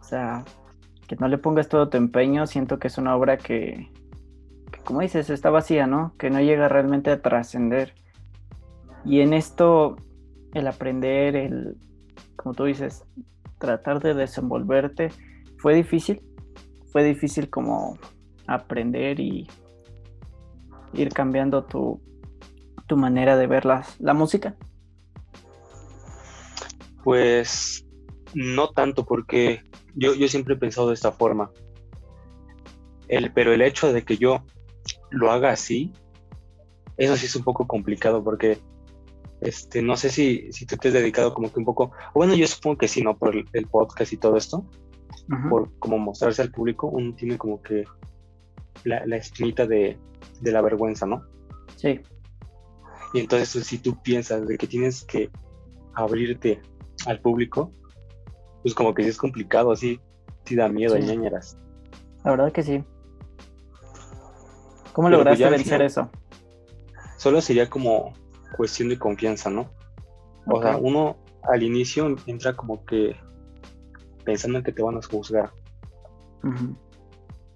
o 0.00 0.04
sea, 0.04 0.44
que 1.06 1.16
no 1.16 1.28
le 1.28 1.38
pongas 1.38 1.68
todo 1.68 1.88
tu 1.88 1.96
empeño, 1.96 2.46
siento 2.46 2.78
que 2.78 2.88
es 2.88 2.98
una 2.98 3.16
obra 3.16 3.36
que, 3.36 3.90
que 4.70 4.80
como 4.80 5.00
dices, 5.00 5.30
está 5.30 5.50
vacía, 5.50 5.86
¿no? 5.86 6.14
Que 6.18 6.30
no 6.30 6.40
llega 6.40 6.68
realmente 6.68 7.10
a 7.10 7.22
trascender. 7.22 7.94
Y 9.04 9.20
en 9.20 9.32
esto, 9.32 9.96
el 10.54 10.66
aprender, 10.66 11.36
el, 11.36 11.76
como 12.36 12.54
tú 12.54 12.64
dices, 12.64 13.04
tratar 13.58 14.00
de 14.00 14.14
desenvolverte, 14.14 15.10
fue 15.58 15.74
difícil. 15.74 16.20
Fue 16.92 17.02
difícil 17.04 17.48
como 17.50 17.98
aprender 18.46 19.18
y 19.18 19.48
ir 20.92 21.08
cambiando 21.08 21.64
tu, 21.64 22.00
tu 22.86 22.96
manera 22.96 23.36
de 23.36 23.46
ver 23.46 23.64
la 23.64 24.14
música. 24.14 24.54
Pues 27.02 27.86
no 28.34 28.70
tanto, 28.70 29.04
porque 29.04 29.62
yo, 29.94 30.14
yo 30.14 30.28
siempre 30.28 30.54
he 30.54 30.58
pensado 30.58 30.88
de 30.88 30.94
esta 30.94 31.12
forma. 31.12 31.50
El, 33.08 33.32
pero 33.32 33.52
el 33.52 33.62
hecho 33.62 33.92
de 33.92 34.04
que 34.04 34.16
yo 34.16 34.44
lo 35.10 35.30
haga 35.30 35.50
así, 35.50 35.92
eso 36.96 37.16
sí 37.16 37.26
es 37.26 37.36
un 37.36 37.44
poco 37.44 37.66
complicado 37.66 38.22
porque 38.22 38.58
este, 39.40 39.82
no 39.82 39.96
sé 39.96 40.08
si, 40.08 40.52
si 40.52 40.66
tú 40.66 40.76
te 40.76 40.88
has 40.88 40.94
dedicado 40.94 41.34
como 41.34 41.52
que 41.52 41.58
un 41.58 41.64
poco, 41.64 41.92
bueno, 42.14 42.34
yo 42.34 42.46
supongo 42.46 42.78
que 42.78 42.88
sí, 42.88 43.02
¿no? 43.02 43.16
Por 43.16 43.34
el, 43.36 43.66
podcast 43.66 44.12
y 44.12 44.16
todo 44.16 44.36
esto, 44.36 44.64
por 45.48 45.70
como 45.78 45.98
mostrarse 45.98 46.42
al 46.42 46.50
público, 46.50 46.88
uno 46.88 47.14
tiene 47.14 47.38
como 47.38 47.62
que 47.62 47.84
la, 48.84 49.04
la 49.06 49.16
espinita 49.16 49.66
de, 49.66 49.98
de, 50.40 50.52
la 50.52 50.60
vergüenza, 50.60 51.06
¿no? 51.06 51.24
Sí. 51.76 52.00
Y 53.14 53.20
entonces 53.20 53.66
si 53.66 53.78
tú 53.78 54.00
piensas 54.02 54.46
de 54.46 54.58
que 54.58 54.66
tienes 54.66 55.04
que 55.04 55.30
abrirte 55.94 56.60
al 57.06 57.20
público, 57.20 57.72
pues 58.62 58.74
como 58.74 58.94
que 58.94 59.02
sí 59.02 59.08
es 59.08 59.16
complicado, 59.16 59.72
así, 59.72 60.00
sí 60.44 60.54
da 60.54 60.68
miedo, 60.68 60.96
sí. 60.96 61.02
ñañeras. 61.02 61.58
La 62.24 62.32
verdad 62.32 62.52
que 62.52 62.62
sí. 62.62 62.84
¿Cómo 64.92 65.08
pues, 65.08 65.18
lograste 65.18 65.48
vencer 65.48 65.82
eso? 65.82 66.10
Solo 67.16 67.40
sería 67.40 67.68
como 67.70 68.12
cuestión 68.56 68.88
de 68.88 68.98
confianza, 68.98 69.50
¿no? 69.50 69.70
O 70.46 70.60
sea, 70.60 70.76
uno 70.76 71.16
al 71.42 71.62
inicio 71.62 72.16
entra 72.26 72.54
como 72.56 72.84
que 72.84 73.16
pensando 74.24 74.58
en 74.58 74.64
que 74.64 74.72
te 74.72 74.82
van 74.82 74.96
a 74.96 75.02
juzgar. 75.02 75.52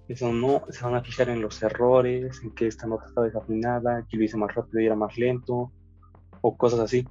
Eso 0.07 0.31
no, 0.31 0.63
se 0.69 0.83
van 0.83 0.95
a 0.95 1.03
fijar 1.03 1.29
en 1.29 1.41
los 1.41 1.61
errores, 1.61 2.41
en 2.43 2.51
que 2.51 2.67
esta 2.67 2.87
nota 2.87 3.05
está 3.07 3.21
desafinada, 3.21 4.05
que 4.09 4.17
lo 4.17 4.23
hice 4.23 4.37
más 4.37 4.55
rápido 4.55 4.79
y 4.79 4.85
era 4.85 4.95
más 4.95 5.17
lento, 5.17 5.71
o 6.41 6.57
cosas 6.57 6.79
así. 6.79 7.05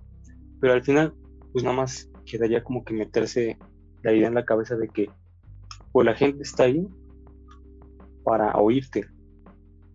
Pero 0.61 0.73
al 0.73 0.83
final, 0.83 1.15
pues 1.53 1.63
nada 1.63 1.77
más 1.77 2.11
quedaría 2.25 2.65
como 2.65 2.85
que 2.85 2.95
meterse 2.95 3.59
la 4.03 4.13
idea 4.13 4.29
en 4.29 4.35
la 4.35 4.45
cabeza 4.45 4.77
de 4.77 4.89
que 4.89 5.11
pues 5.93 6.07
la 6.07 6.15
gente 6.15 6.43
está 6.43 6.65
ahí 6.65 6.87
para 8.25 8.57
oírte 8.57 9.07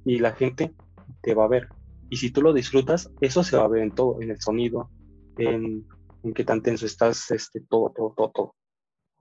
y 0.06 0.20
la 0.20 0.34
gente 0.34 0.74
te 1.22 1.34
va 1.34 1.46
a 1.46 1.50
ver. 1.50 1.70
Y 2.10 2.18
si 2.18 2.32
tú 2.32 2.42
lo 2.42 2.54
disfrutas, 2.54 3.12
eso 3.22 3.44
se 3.44 3.58
va 3.58 3.64
a 3.64 3.68
ver 3.68 3.84
en 3.84 3.92
todo, 3.92 4.22
en 4.22 4.32
el 4.32 4.42
sonido, 4.42 4.90
en, 5.38 5.86
en 6.24 6.34
qué 6.34 6.44
tan 6.44 6.62
tenso 6.62 6.86
estás, 6.86 7.32
este, 7.32 7.62
todo, 7.62 7.92
todo, 7.96 8.14
todo, 8.16 8.32
todo. 8.32 8.56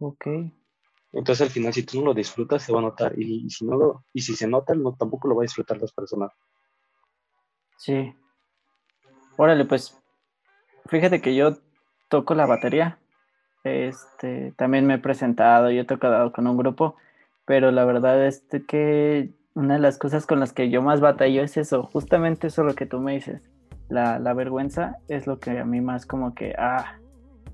Ok. 0.01 0.27
Entonces 1.13 1.43
al 1.43 1.51
final, 1.51 1.73
si 1.73 1.85
tú 1.85 2.01
no 2.01 2.07
lo 2.07 2.15
disfrutas, 2.15 2.63
se 2.63 2.73
va 2.73 2.81
a 2.81 2.83
notar. 2.83 3.19
Y, 3.19 3.49
si 3.51 3.65
no 3.65 3.77
lo, 3.77 4.05
y 4.13 4.23
si 4.23 4.35
se 4.35 4.49
nota, 4.49 4.75
no, 4.75 4.95
tampoco 4.95 5.29
lo 5.29 5.37
va 5.37 5.43
a 5.43 5.45
disfrutar 5.45 5.81
las 5.81 5.93
personas. 5.93 6.33
Sí. 7.77 8.13
Órale, 9.37 9.65
pues, 9.65 9.97
fíjate 10.87 11.21
que 11.21 11.35
yo 11.35 11.57
toco 12.09 12.35
la 12.35 12.47
batería. 12.47 12.99
Este, 13.65 14.53
también 14.57 14.87
me 14.87 14.95
he 14.95 14.99
presentado 14.99 15.71
y 15.71 15.79
he 15.79 15.85
tocado 15.85 16.33
con 16.33 16.47
un 16.47 16.57
grupo, 16.57 16.97
pero 17.45 17.71
la 17.71 17.85
verdad 17.85 18.27
es 18.27 18.43
que 18.67 19.35
una 19.55 19.75
de 19.75 19.81
las 19.81 19.99
cosas 19.99 20.27
con 20.27 20.41
las 20.41 20.53
que 20.53 20.71
yo 20.71 20.81
más 20.83 21.01
batallo 21.01 21.43
es 21.43 21.57
eso, 21.57 21.83
justamente 21.83 22.47
eso 22.47 22.65
lo 22.65 22.75
que 22.75 22.87
tú 22.87 23.01
me 23.01 23.15
dices. 23.15 23.43
La, 23.89 24.19
vergüenza 24.35 24.99
es 25.09 25.27
lo 25.27 25.41
que 25.41 25.59
a 25.59 25.65
mí 25.65 25.81
más 25.81 26.07
como 26.07 26.35
que, 26.35 26.55
ah, 26.57 26.99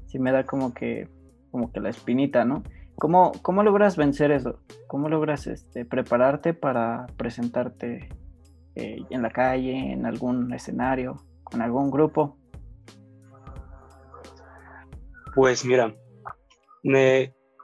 sí 0.06 0.18
me 0.18 0.32
da 0.32 0.44
como 0.44 0.74
que, 0.74 1.08
como 1.56 1.72
que 1.72 1.80
la 1.80 1.88
espinita, 1.88 2.44
¿no? 2.44 2.62
¿Cómo, 2.96 3.32
cómo 3.40 3.62
logras 3.62 3.96
vencer 3.96 4.30
eso? 4.30 4.60
¿Cómo 4.88 5.08
logras 5.08 5.46
este, 5.46 5.86
prepararte 5.86 6.52
para 6.52 7.06
presentarte 7.16 8.10
eh, 8.74 8.98
en 9.08 9.22
la 9.22 9.30
calle, 9.30 9.92
en 9.92 10.04
algún 10.04 10.52
escenario, 10.52 11.16
con 11.44 11.62
algún 11.62 11.90
grupo? 11.90 12.36
Pues 15.34 15.64
mira, 15.64 15.94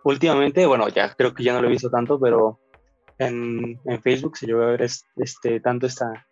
últimamente, 0.05 0.65
bueno, 0.65 0.89
ya 0.89 1.15
creo 1.15 1.35
que 1.35 1.45
ya 1.45 1.53
no 1.53 1.61
lo 1.61 1.69
he 1.69 1.73
visto 1.73 1.91
tanto, 1.91 2.19
pero 2.19 2.61
en, 3.19 3.79
Facebook 4.01 4.39
se 4.39 4.47
llegó 4.47 4.63
a 4.63 4.71
ver 4.71 4.81
este, 5.17 5.61
tanto 5.61 5.87
esta 5.87 6.27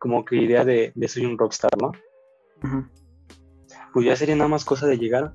como 0.00 0.24
que 0.24 0.34
idea 0.34 0.64
de, 0.64 0.92
soy 1.06 1.26
un 1.26 1.38
rockstar, 1.38 1.70
¿no? 1.80 1.92
Pues 3.92 4.04
ya 4.04 4.16
sería 4.16 4.34
nada 4.34 4.48
más 4.48 4.64
cosa 4.64 4.88
de 4.88 4.98
llegar 4.98 5.30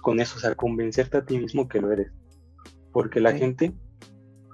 con 0.00 0.20
eso, 0.20 0.36
o 0.36 0.40
sea, 0.40 0.54
convencerte 0.54 1.18
a 1.18 1.24
ti 1.24 1.38
mismo 1.38 1.68
que 1.68 1.80
lo 1.80 1.92
eres. 1.92 2.12
Porque 2.92 3.20
la 3.20 3.32
gente, 3.32 3.74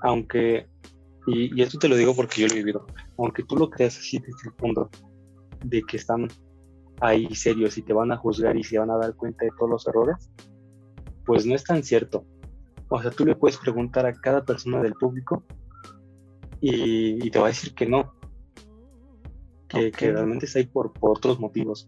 aunque, 0.02 0.68
y, 1.26 1.58
y, 1.58 1.62
esto 1.62 1.78
te 1.78 1.88
lo 1.88 1.96
digo 1.96 2.14
porque 2.14 2.42
yo 2.42 2.48
lo 2.48 2.54
he 2.54 2.58
vivido, 2.58 2.86
aunque 3.18 3.42
tú 3.44 3.56
lo 3.56 3.70
creas 3.70 3.98
así 3.98 4.18
desde 4.18 4.48
el 4.48 4.54
fondo, 4.54 4.90
de 5.64 5.82
que 5.82 5.96
están 5.96 6.28
ahí 7.00 7.34
serios 7.34 7.76
y 7.78 7.82
te 7.82 7.92
van 7.92 8.12
a 8.12 8.16
juzgar 8.16 8.56
y 8.56 8.64
se 8.64 8.78
van 8.78 8.90
a 8.90 8.98
dar 8.98 9.14
cuenta 9.14 9.44
de 9.44 9.50
todos 9.58 9.70
los 9.70 9.86
errores, 9.86 10.30
pues 11.24 11.46
no 11.46 11.54
es 11.54 11.64
tan 11.64 11.82
cierto. 11.82 12.24
O 12.88 13.00
sea, 13.00 13.10
tú 13.10 13.24
le 13.24 13.34
puedes 13.34 13.56
preguntar 13.56 14.06
a 14.06 14.12
cada 14.12 14.44
persona 14.44 14.80
del 14.82 14.94
público 14.94 15.42
y, 16.60 17.30
te 17.30 17.38
va 17.38 17.46
a 17.46 17.48
decir 17.48 17.74
que 17.74 17.86
no, 17.86 18.14
que, 19.68 19.90
realmente 19.98 20.46
está 20.46 20.60
ahí 20.60 20.66
por, 20.66 20.92
otros 21.00 21.38
motivos. 21.38 21.86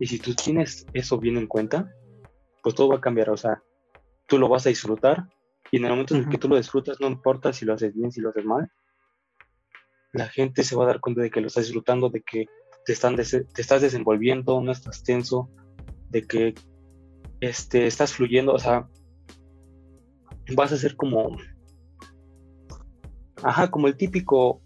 Y 0.00 0.06
si 0.06 0.18
tú 0.18 0.34
tienes 0.34 0.86
eso 0.92 1.18
bien 1.18 1.36
en 1.36 1.46
cuenta, 1.46 1.92
pues 2.68 2.74
todo 2.74 2.90
va 2.90 2.96
a 2.96 3.00
cambiar. 3.00 3.30
O 3.30 3.36
sea, 3.38 3.62
tú 4.26 4.38
lo 4.38 4.46
vas 4.46 4.66
a 4.66 4.68
disfrutar 4.68 5.26
y 5.70 5.78
en 5.78 5.84
el 5.86 5.90
momento 5.90 6.14
en 6.14 6.24
el 6.24 6.28
que 6.28 6.36
tú 6.36 6.48
lo 6.48 6.56
disfrutas, 6.58 7.00
no 7.00 7.06
importa 7.06 7.50
si 7.50 7.64
lo 7.64 7.72
haces 7.72 7.94
bien, 7.94 8.12
si 8.12 8.20
lo 8.20 8.28
haces 8.28 8.44
mal, 8.44 8.70
la 10.12 10.28
gente 10.28 10.62
se 10.62 10.76
va 10.76 10.84
a 10.84 10.88
dar 10.88 11.00
cuenta 11.00 11.22
de 11.22 11.30
que 11.30 11.40
lo 11.40 11.46
estás 11.46 11.64
disfrutando, 11.64 12.10
de 12.10 12.20
que 12.20 12.44
te, 12.84 12.92
están 12.92 13.16
te 13.16 13.22
estás 13.22 13.80
desenvolviendo, 13.80 14.60
no 14.60 14.70
estás 14.70 15.02
tenso, 15.02 15.48
de 16.10 16.26
que 16.26 16.54
este, 17.40 17.86
estás 17.86 18.12
fluyendo, 18.12 18.52
o 18.52 18.58
sea, 18.58 18.86
vas 20.54 20.72
a 20.72 20.76
ser 20.76 20.94
como, 20.94 21.38
ajá, 23.42 23.70
como 23.70 23.88
el 23.88 23.96
típico, 23.96 24.60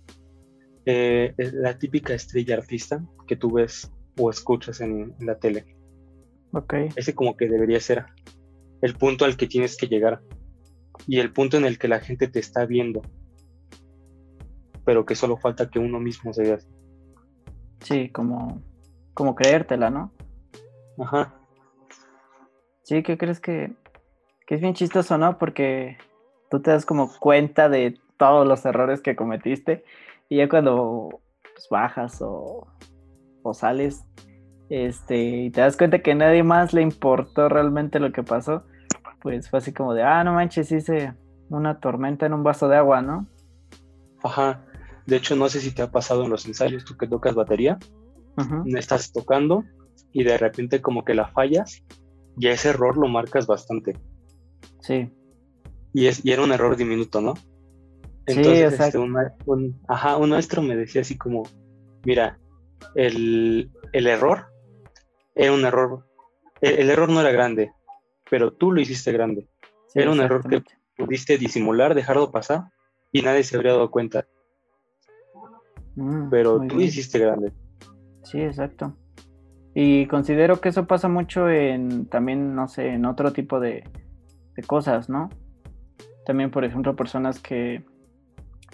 eh, 0.87 1.35
la 1.37 1.79
típica 1.79 2.15
estrella 2.15 2.57
artista 2.57 3.05
que 3.29 3.37
tú 3.37 3.53
ves 3.53 3.93
o 4.19 4.29
escuchas 4.29 4.81
en, 4.81 5.15
la 5.21 5.39
tele. 5.39 5.77
Ok. 6.53 6.75
Ese 6.97 7.15
como 7.15 7.37
que 7.37 7.49
debería 7.49 7.81
ser 7.81 8.07
el 8.83 8.95
punto 8.95 9.25
al 9.25 9.37
que 9.37 9.47
tienes 9.47 9.77
que 9.77 9.87
llegar 9.87 10.21
y 11.07 11.21
el 11.21 11.33
punto 11.33 11.57
en 11.57 11.65
el 11.65 11.79
que 11.79 11.89
la 11.89 12.01
gente 12.01 12.29
te 12.29 12.39
está 12.39 12.67
viendo, 12.67 13.03
pero 14.85 15.05
que 15.05 15.15
solo 15.15 15.37
falta 15.37 15.71
que 15.71 15.79
uno 15.79 15.99
mismo 15.99 16.33
se 16.33 16.43
vea 16.43 16.55
así. 16.55 16.69
Sí, 17.81 18.09
como, 18.11 18.63
como 19.15 19.35
creértela, 19.35 19.91
¿no? 19.91 20.13
Ajá. 20.99 21.35
Sí, 22.83 23.03
¿qué 23.03 23.17
crees 23.17 23.41
que, 23.41 23.73
es 24.49 24.61
bien 24.61 24.75
chistoso, 24.75 25.17
no? 25.17 25.39
Porque 25.39 25.97
tú 26.51 26.61
te 26.61 26.71
das 26.71 26.85
como 26.85 27.11
cuenta 27.19 27.71
de 27.71 27.99
todos 28.19 28.47
los 28.47 28.67
errores 28.67 29.01
que 29.01 29.17
cometiste 29.17 29.83
y 30.29 30.37
ya 30.37 30.49
cuando 30.49 31.09
pues, 31.55 31.69
bajas 31.71 32.19
o, 32.21 32.69
sales 33.55 34.05
este, 34.73 35.19
y 35.19 35.51
te 35.51 35.61
das 35.61 35.77
cuenta 35.77 35.99
que 35.99 36.13
a 36.13 36.15
nadie 36.15 36.43
más 36.43 36.73
le 36.73 36.81
importó 36.81 37.51
realmente 37.51 38.01
lo 38.01 38.11
que 38.11 38.23
pasó, 38.23 38.65
pues 39.21 39.51
fue 39.51 39.59
así 39.59 39.71
como 39.71 39.93
de, 39.93 40.03
ah, 40.03 40.25
no 40.25 40.33
manches, 40.33 40.73
hice 40.73 41.13
una 41.51 41.79
tormenta 41.79 42.25
en 42.25 42.33
un 42.33 42.43
vaso 42.43 42.69
de 42.69 42.77
agua, 42.77 43.03
¿no? 43.03 43.27
Ajá. 44.23 44.65
De 45.05 45.17
hecho, 45.17 45.37
no 45.37 45.51
sé 45.51 45.61
si 45.61 45.75
te 45.75 45.83
ha 45.83 45.91
pasado 45.91 46.25
en 46.25 46.31
los 46.31 46.47
ensayos, 46.47 46.87
tú 46.87 46.97
que 46.97 47.07
tocas 47.07 47.35
batería, 47.35 47.79
estás 48.65 49.13
tocando 49.13 49.63
y 50.11 50.25
de 50.25 50.39
repente 50.39 50.81
como 50.81 51.05
que 51.05 51.13
la 51.13 51.29
fallas 51.29 51.85
y 52.39 52.47
ese 52.47 52.71
error 52.71 52.97
lo 52.97 53.09
marcas 53.09 53.47
bastante. 53.47 53.99
Sí. 54.81 55.13
Y, 55.93 56.07
es, 56.07 56.25
y 56.25 56.33
era 56.33 56.45
un 56.45 56.53
error 56.53 56.79
diminuto, 56.79 57.21
¿no? 57.21 57.35
Entonces, 58.25 58.81
este, 58.81 58.97
un, 58.97 59.79
ajá, 59.87 60.17
un 60.17 60.31
maestro 60.31 60.63
me 60.63 60.77
decía 60.77 61.03
así 61.03 61.19
como, 61.19 61.43
mira, 62.07 62.39
el, 62.95 63.71
error 63.93 64.52
era 65.35 65.53
un 65.53 65.65
error, 65.65 66.05
el, 66.61 66.91
error 66.91 67.09
no 67.09 67.21
era 67.21 67.33
grande, 67.33 67.73
pero 68.31 68.53
tú 68.53 68.73
lo 68.73 68.81
hiciste 68.81 69.13
grande. 69.13 69.49
era 69.95 70.11
un 70.11 70.21
error 70.21 70.49
que 70.49 70.63
pudiste 70.97 71.39
disimular, 71.39 71.95
dejarlo 71.95 72.31
pasar 72.31 72.65
y 73.11 73.23
nadie 73.23 73.43
se 73.43 73.57
habría 73.57 73.73
dado 73.73 73.91
cuenta. 73.91 74.27
Mm, 75.97 76.31
pero 76.31 76.61
tú 76.67 76.81
hiciste 76.81 77.19
grande. 77.19 77.53
Sí, 78.23 78.41
exacto. 78.41 78.97
Y 79.75 80.07
considero 80.07 80.61
que 80.61 80.69
eso 80.69 80.87
pasa 80.87 81.09
mucho 81.09 81.49
en 81.49 82.07
también, 82.07 82.55
no 82.55 82.69
sé, 82.69 82.89
en 82.89 83.07
otro 83.07 83.33
tipo 83.33 83.59
de, 83.59 83.85
cosas, 84.67 85.09
¿no? 85.09 85.31
También, 86.27 86.51
por 86.51 86.65
ejemplo, 86.65 86.95
personas 86.95 87.41
que 87.41 87.83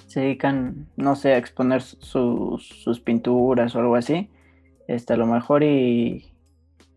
se 0.07 0.21
dedican, 0.21 0.88
no 0.97 1.14
sé, 1.14 1.35
a 1.35 1.38
exponer 1.38 1.83
sus, 1.83 3.01
pinturas 3.05 3.75
o 3.75 3.81
algo 3.81 3.94
así, 3.94 4.29
este, 4.88 5.14
a 5.14 5.16
lo 5.16 5.27
mejor 5.27 5.62
y, 5.62 6.33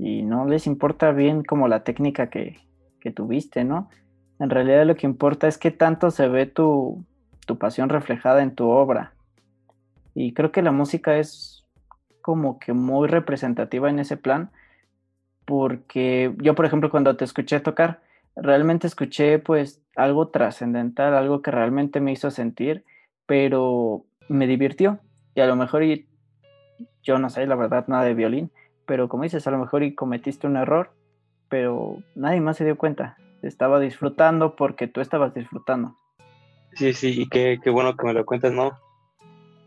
y 0.02 0.24
no 0.24 0.48
les 0.48 0.66
importa 0.66 1.12
bien 1.12 1.44
como 1.44 1.68
la 1.68 1.84
técnica 1.84 2.32
que, 2.32 2.60
que, 3.00 3.12
tuviste, 3.12 3.64
¿no? 3.64 3.88
En 4.40 4.50
realidad 4.50 4.84
lo 4.88 4.96
que 4.96 5.06
importa 5.06 5.48
es 5.48 5.60
qué 5.60 5.70
tanto 5.70 6.10
se 6.10 6.28
ve 6.28 6.48
tu, 6.48 7.06
tu 7.46 7.60
pasión 7.60 7.88
reflejada 7.88 8.42
en 8.42 8.56
tu 8.56 8.68
obra. 8.68 9.14
Y 10.16 10.34
creo 10.34 10.52
que 10.52 10.64
la 10.64 10.72
música 10.72 11.20
es 11.20 11.68
como 12.24 12.58
que 12.58 12.74
muy 12.74 13.08
representativa 13.08 13.92
en 13.92 14.00
ese 14.00 14.18
plan, 14.18 14.50
porque 15.46 16.34
yo, 16.40 16.56
por 16.56 16.66
ejemplo, 16.66 16.90
cuando 16.90 17.16
te 17.16 17.24
escuché 17.24 17.60
tocar, 17.60 18.02
realmente 18.36 18.88
escuché 18.88 19.38
pues 19.38 19.84
algo 19.96 20.30
trascendental, 20.30 21.14
algo 21.14 21.44
que 21.44 21.52
realmente 21.52 22.00
me 22.00 22.12
hizo 22.12 22.32
sentir, 22.32 22.86
pero 23.28 24.04
me 24.30 24.48
divirtió. 24.48 24.98
Y 25.36 25.42
a 25.42 25.46
lo 25.46 25.56
mejor 25.56 25.84
yo 27.04 27.20
no 27.20 27.30
sé, 27.30 27.46
la 27.46 27.56
verdad, 27.56 27.86
nada 27.88 28.04
de 28.04 28.16
violín, 28.16 28.52
pero 28.86 29.10
como 29.10 29.24
dices, 29.24 29.46
a 29.48 29.52
lo 29.52 29.60
mejor 29.60 29.84
y 29.84 29.96
cometiste 29.96 30.48
un 30.48 30.58
error, 30.58 30.92
pero 31.50 31.98
nadie 32.16 32.42
más 32.42 32.58
se 32.58 32.66
dio 32.66 32.78
cuenta. 32.78 33.18
Estaba 33.42 33.80
disfrutando 33.80 34.56
porque 34.56 34.88
tú 34.88 35.02
estabas 35.02 35.34
disfrutando. 35.34 35.98
Sí, 36.74 36.94
sí, 36.94 37.22
y 37.22 37.28
qué, 37.28 37.60
qué 37.62 37.70
bueno 37.70 37.96
que 37.96 38.06
me 38.06 38.14
lo 38.14 38.26
cuentas, 38.26 38.54
¿no? 38.54 38.78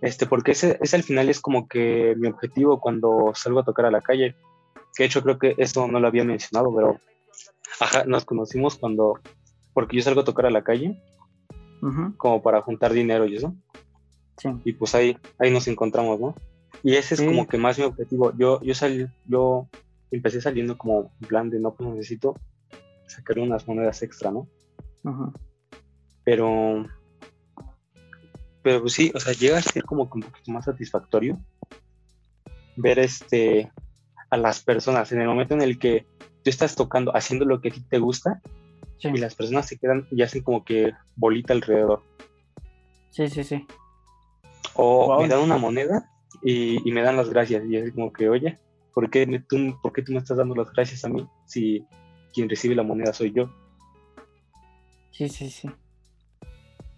este, 0.05 0.27
porque 0.27 0.53
ese, 0.53 0.79
ese, 0.83 0.97
al 0.97 1.03
final 1.03 1.31
es 1.31 1.41
como 1.41 1.67
que 1.67 2.15
mi 2.19 2.29
objetivo 2.29 2.79
cuando 2.79 3.33
salgo 3.35 3.61
a 3.61 3.65
tocar 3.65 3.87
a 3.87 3.91
la 3.91 4.03
calle. 4.03 4.35
Que 4.95 5.05
de 5.05 5.07
hecho 5.07 5.23
creo 5.23 5.39
que 5.39 5.55
eso 5.57 5.89
no 5.89 5.99
lo 5.99 6.07
había 6.07 6.25
mencionado, 6.25 6.73
pero 6.75 7.01
ajá, 7.81 8.05
nos 8.05 8.27
conocimos 8.27 8.77
cuando, 8.77 9.19
porque 9.73 9.97
yo 9.97 10.03
salgo 10.03 10.21
a 10.21 10.25
tocar 10.25 10.45
a 10.45 10.51
la 10.51 10.63
calle, 10.63 11.01
como 12.19 12.43
para 12.43 12.61
juntar 12.61 12.93
dinero 12.93 13.25
y 13.25 13.37
eso. 13.37 13.55
Sí. 14.37 14.51
Y 14.65 14.75
pues 14.75 14.95
ahí, 14.95 15.17
ahí 15.39 15.51
nos 15.51 15.69
encontramos, 15.69 16.21
¿no? 16.21 16.35
Y 16.85 16.97
ese 16.97 17.15
es 17.15 17.23
como 17.23 17.49
que 17.49 17.57
más 17.57 17.79
mi 17.79 17.85
objetivo. 17.85 18.33
Yo, 18.37 18.61
yo 18.61 18.75
salí, 18.75 19.07
yo 19.25 19.69
empecé 20.11 20.43
saliendo 20.43 20.77
como 20.77 21.11
en 21.23 21.29
plan 21.29 21.49
de 21.49 21.59
no, 21.59 21.75
pues 21.75 21.89
necesito 21.89 22.39
sacar 23.07 23.39
unas 23.39 23.67
monedas 23.67 24.03
extra, 24.03 24.31
¿no? 24.31 24.47
Pero 26.25 26.87
pero 28.63 28.83
pues 28.83 28.93
sí, 28.93 29.11
o 29.15 29.21
sea, 29.21 29.33
llega 29.33 29.59
a 29.59 29.63
ser 29.63 29.85
como 29.85 30.11
que 30.11 30.19
un 30.19 30.25
poquito 30.25 30.53
más 30.53 30.67
satisfactorio 30.67 31.39
ver 32.77 32.99
este 32.99 33.73
a 34.29 34.37
las 34.37 34.63
personas 34.63 35.11
en 35.13 35.23
el 35.23 35.27
momento 35.27 35.55
en 35.55 35.63
el 35.63 35.79
que 35.79 36.07
tú 36.19 36.51
estás 36.51 36.75
tocando, 36.75 37.17
haciendo 37.17 37.47
lo 37.47 37.63
que 37.63 37.69
a 37.69 37.73
ti 37.73 37.81
te 37.81 37.99
gusta 37.99 38.43
y 39.01 39.19
las 39.19 39.35
personas 39.35 39.67
se 39.67 39.79
quedan 39.79 40.07
y 40.11 40.23
hacen 40.23 40.43
como 40.43 40.65
que 40.65 40.93
bolita 41.17 41.53
alrededor. 41.53 42.03
Sí, 43.11 43.29
sí, 43.29 43.45
sí. 43.45 43.67
O 44.75 45.21
me 45.21 45.29
dan 45.29 45.41
una 45.41 45.59
moneda 45.59 46.11
y, 46.45 46.93
me 46.93 47.03
dan 47.03 47.17
las 47.17 47.31
gracias 47.31 47.65
y 47.65 47.77
es 47.77 47.93
como 47.93 48.13
que, 48.13 48.29
oye, 48.29 48.59
¿por 48.93 49.09
qué, 49.09 49.27
tú, 49.49 49.57
¿por 49.83 49.93
qué 49.93 50.03
tú 50.03 50.13
me 50.13 50.19
estás 50.19 50.37
dando 50.37 50.55
las 50.55 50.71
gracias 50.71 51.05
a 51.05 51.09
mí 51.09 51.27
si 51.47 51.87
quien 52.35 52.51
recibe 52.51 52.75
la 52.75 52.83
moneda 52.83 53.15
soy 53.15 53.33
yo? 53.33 53.51
Sí, 55.11 55.29
sí, 55.31 55.49
sí. 55.49 55.71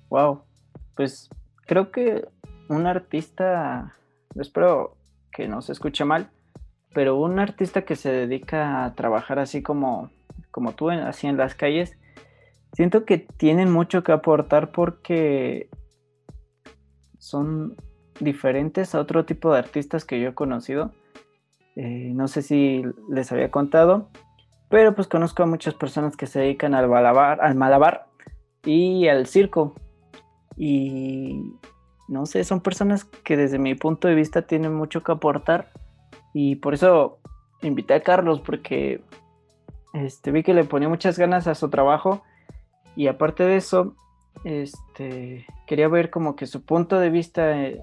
Wow. 0.08 0.42
Pues 0.96 1.30
creo 1.66 1.92
que 1.92 2.26
un 2.68 2.86
artista, 2.86 3.94
espero 4.34 4.96
que 5.30 5.46
no 5.46 5.62
se 5.62 5.72
escuche 5.72 6.04
mal, 6.04 6.30
pero 6.92 7.16
un 7.16 7.38
artista 7.38 7.84
que 7.84 7.94
se 7.94 8.10
dedica 8.10 8.84
a 8.84 8.94
trabajar 8.94 9.38
así 9.38 9.62
como, 9.62 10.10
como 10.50 10.74
tú, 10.74 10.90
así 10.90 11.28
en 11.28 11.36
las 11.36 11.54
calles, 11.54 11.96
siento 12.72 13.04
que 13.04 13.18
tienen 13.18 13.70
mucho 13.70 14.02
que 14.02 14.12
aportar 14.12 14.72
porque 14.72 15.68
son 17.18 17.76
diferentes 18.20 18.94
a 18.94 19.00
otro 19.00 19.24
tipo 19.24 19.52
de 19.52 19.58
artistas 19.58 20.04
que 20.04 20.20
yo 20.20 20.30
he 20.30 20.34
conocido. 20.34 20.92
Eh, 21.76 22.12
no 22.14 22.28
sé 22.28 22.42
si 22.42 22.82
les 23.08 23.30
había 23.32 23.50
contado, 23.50 24.08
pero 24.68 24.94
pues 24.94 25.08
conozco 25.08 25.42
a 25.42 25.46
muchas 25.46 25.74
personas 25.74 26.16
que 26.16 26.26
se 26.26 26.40
dedican 26.40 26.74
al 26.74 26.88
malabar, 26.88 27.40
al 27.40 27.54
malabar 27.54 28.06
y 28.64 29.08
al 29.08 29.26
circo. 29.26 29.74
Y 30.56 31.52
no 32.08 32.26
sé, 32.26 32.44
son 32.44 32.60
personas 32.60 33.04
que 33.04 33.36
desde 33.36 33.58
mi 33.58 33.74
punto 33.74 34.08
de 34.08 34.14
vista 34.14 34.42
tienen 34.42 34.74
mucho 34.74 35.02
que 35.02 35.12
aportar. 35.12 35.70
Y 36.32 36.56
por 36.56 36.74
eso 36.74 37.18
invité 37.62 37.94
a 37.94 38.02
Carlos, 38.02 38.40
porque 38.40 39.02
este, 39.92 40.30
vi 40.30 40.42
que 40.42 40.54
le 40.54 40.64
ponía 40.64 40.88
muchas 40.88 41.18
ganas 41.18 41.46
a 41.46 41.54
su 41.54 41.68
trabajo. 41.68 42.22
Y 42.96 43.08
aparte 43.08 43.44
de 43.44 43.56
eso, 43.56 43.94
este, 44.44 45.46
quería 45.66 45.88
ver 45.88 46.10
como 46.10 46.36
que 46.36 46.46
su 46.46 46.64
punto 46.64 46.98
de 46.98 47.10
vista 47.10 47.62
eh, 47.62 47.82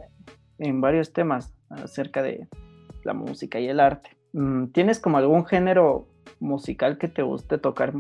en 0.57 0.81
varios 0.81 1.13
temas 1.13 1.53
acerca 1.69 2.21
de 2.21 2.47
la 3.03 3.13
música 3.13 3.59
y 3.59 3.67
el 3.67 3.79
arte. 3.79 4.15
Mm, 4.33 4.67
¿Tienes 4.67 4.99
como 4.99 5.17
algún 5.17 5.45
género 5.45 6.07
musical 6.39 6.97
que 6.97 7.07
te 7.07 7.21
guste 7.21 7.57
tocar? 7.57 7.93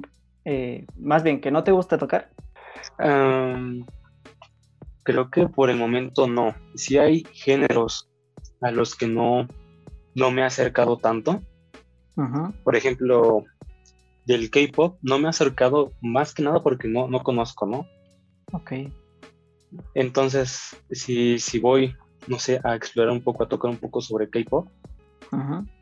Eh, 0.45 0.85
más 0.99 1.23
bien, 1.23 1.41
que 1.41 1.51
no 1.51 1.63
te 1.63 1.71
guste 1.71 1.97
tocar. 1.97 2.29
creo 5.03 5.29
que 5.29 5.47
por 5.47 5.69
el 5.69 5.77
momento 5.77 6.27
no. 6.27 6.55
Si 6.75 6.97
hay 6.97 7.25
géneros 7.33 8.09
a 8.61 8.71
los 8.71 8.95
que 8.95 9.07
no, 9.07 9.47
no 10.15 10.31
me 10.31 10.41
he 10.41 10.45
acercado 10.45 10.97
tanto. 10.97 11.41
Por 12.63 12.75
ejemplo, 12.75 13.43
del 14.25 14.49
K-pop 14.49 14.97
no 15.01 15.17
me 15.17 15.25
he 15.25 15.29
acercado 15.29 15.93
más 16.01 16.33
que 16.33 16.43
nada 16.43 16.61
porque 16.61 16.87
no, 16.87 17.07
no 17.07 17.23
conozco, 17.23 17.65
¿no? 17.65 17.87
Ok. 18.51 18.73
Entonces, 19.95 20.77
si, 20.91 21.39
si 21.39 21.59
voy, 21.59 21.95
no 22.27 22.39
sé, 22.39 22.59
a 22.63 22.75
explorar 22.75 23.11
un 23.11 23.21
poco, 23.21 23.43
a 23.43 23.49
tocar 23.49 23.71
un 23.71 23.77
poco 23.77 24.01
sobre 24.01 24.29
K-pop, 24.29 24.67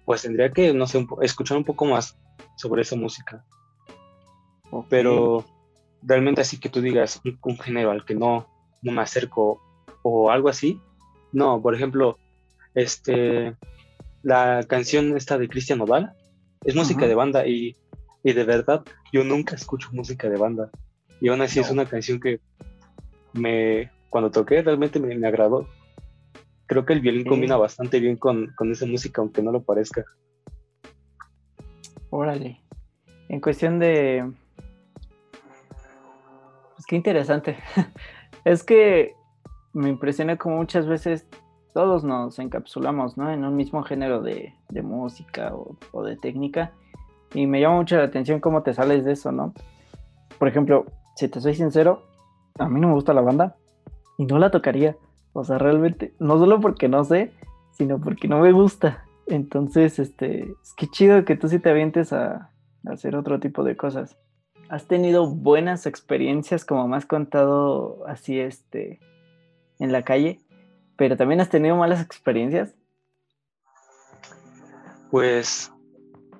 pues 0.06 0.22
tendría 0.22 0.52
que, 0.52 0.74
no 0.74 0.88
sé, 0.88 1.06
escuchar 1.22 1.58
un 1.58 1.64
poco 1.64 1.86
más 1.86 2.18
sobre 2.56 2.84
esa 2.84 2.96
música. 2.96 3.46
Pero 4.90 5.46
realmente 6.02 6.42
así 6.42 6.60
que 6.60 6.70
tú 6.70 6.82
digas 6.82 7.22
un, 7.44 7.58
género 7.58 7.92
al 7.92 8.06
que 8.06 8.16
no, 8.16 8.48
no 8.82 8.92
me 8.92 9.02
acerco 9.02 9.62
o 10.04 10.32
algo 10.32 10.50
así, 10.50 10.80
no, 11.32 11.62
por 11.62 11.76
ejemplo, 11.76 12.18
este, 12.74 13.56
la 14.24 14.64
canción 14.68 15.16
esta 15.16 15.38
de 15.38 15.48
Cristian 15.48 15.80
Nodal 15.80 16.14
es 16.64 16.76
música 16.76 17.08
de 17.08 17.16
banda 17.16 17.46
y, 17.48 17.76
y, 18.24 18.34
de 18.34 18.44
verdad 18.44 18.84
yo 19.12 19.24
nunca 19.24 19.56
escucho 19.56 19.90
música 19.92 20.30
de 20.30 20.38
banda. 20.38 20.70
Y 21.20 21.30
aún 21.30 21.42
así 21.42 21.60
es 21.60 21.70
una 21.70 21.86
canción 21.86 22.20
que 22.20 22.40
me, 23.34 23.92
cuando 24.10 24.32
toqué 24.32 24.62
realmente 24.62 25.00
me, 25.00 25.28
agradó. 25.28 25.68
Creo 26.72 26.86
que 26.86 26.94
el 26.94 27.02
violín 27.02 27.26
combina 27.26 27.58
bastante 27.58 28.00
bien 28.00 28.16
con, 28.16 28.54
esa 28.72 28.86
música, 28.86 29.20
aunque 29.20 29.44
no 29.44 29.52
lo 29.52 29.62
parezca. 29.62 30.06
Órale. 32.10 32.62
En 33.28 33.42
cuestión 33.42 33.78
de... 33.78 34.32
Pues 36.74 36.86
qué 36.88 36.96
interesante. 36.96 37.58
es 38.46 38.64
que 38.64 39.16
me 39.74 39.90
impresiona 39.90 40.38
como 40.38 40.56
muchas 40.56 40.88
veces 40.88 41.28
todos 41.74 42.06
nos 42.06 42.40
encapsulamos 42.40 43.18
¿no? 43.18 43.30
en 43.30 43.44
un 43.44 43.58
mismo 43.58 43.84
género 43.84 44.22
de, 44.22 44.54
música 44.82 45.54
o, 45.54 45.76
o, 45.92 46.04
de 46.04 46.16
técnica. 46.16 46.72
Y 47.34 47.48
me 47.48 47.60
llama 47.60 47.76
mucho 47.76 47.98
la 47.98 48.06
atención 48.06 48.40
cómo 48.40 48.64
te 48.64 48.74
sales 48.74 49.04
de 49.04 49.12
eso, 49.12 49.34
¿no? 49.34 49.54
Por 50.40 50.48
ejemplo, 50.48 50.86
si 51.18 51.28
te 51.28 51.42
soy 51.42 51.54
sincero, 51.54 52.08
a 52.58 52.70
mí 52.70 52.80
no 52.80 52.88
me 52.88 52.94
gusta 52.94 53.14
la 53.14 53.20
banda 53.20 53.58
y 54.18 54.26
no 54.26 54.40
la 54.40 54.52
tocaría. 54.52 54.96
O 55.34 55.44
sea, 55.44 55.58
realmente, 55.58 56.14
no 56.20 56.38
solo 56.38 56.60
porque 56.60 56.88
no 56.88 57.04
sé, 57.04 57.32
sino 57.72 58.00
porque 58.00 58.28
no 58.28 58.40
me 58.40 58.52
gusta. 58.52 59.06
Entonces, 59.28 60.00
este, 60.00 60.44
es 60.62 60.74
que 60.76 60.88
chido 60.88 61.24
que 61.26 61.36
tú 61.36 61.48
sí 61.48 61.60
te 61.60 61.70
avientes 61.70 62.12
a, 62.14 62.52
hacer 62.86 63.16
otro 63.16 63.40
tipo 63.40 63.64
de 63.64 63.78
cosas. 63.78 64.18
¿Has 64.70 64.88
tenido 64.88 65.30
buenas 65.30 65.86
experiencias, 65.86 66.66
como 66.66 66.88
me 66.88 66.98
has 66.98 67.06
contado 67.06 68.06
así, 68.08 68.40
este, 68.40 69.00
en 69.80 69.92
la 69.92 70.04
calle? 70.04 70.40
Pero 70.98 71.18
también 71.18 71.42
has 71.42 71.50
tenido 71.50 71.76
malas 71.76 72.02
experiencias. 72.02 72.74
Pues, 75.12 75.72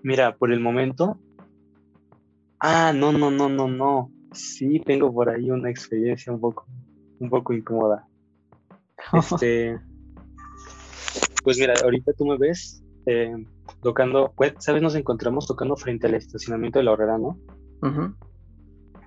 mira, 0.02 0.36
por 0.36 0.52
el 0.52 0.60
momento. 0.60 1.20
Ah, 2.60 2.94
no, 2.94 3.12
no, 3.12 3.32
no, 3.32 3.50
no, 3.50 3.68
no 3.68 4.12
sí 4.34 4.80
tengo 4.80 5.14
por 5.14 5.30
ahí 5.30 5.50
una 5.52 5.70
experiencia 5.70 6.32
un 6.32 6.40
poco, 6.40 6.66
un 7.20 7.30
poco 7.30 7.54
incómoda. 7.54 8.08
Este, 9.14 9.80
pues 11.44 11.58
mira, 11.58 11.74
ahorita 11.84 12.14
tú 12.14 12.26
me 12.26 12.38
ves 12.38 12.84
eh, 13.06 13.34
tocando, 13.82 14.34
pues, 14.36 14.54
¿sabes? 14.60 14.82
Nos 14.82 14.96
encontramos 14.96 15.48
tocando 15.48 15.76
frente 15.76 16.08
al 16.08 16.16
estacionamiento 16.16 16.80
de 16.80 16.86
la 16.86 16.92
horrera, 16.92 17.18
¿no? 17.18 17.38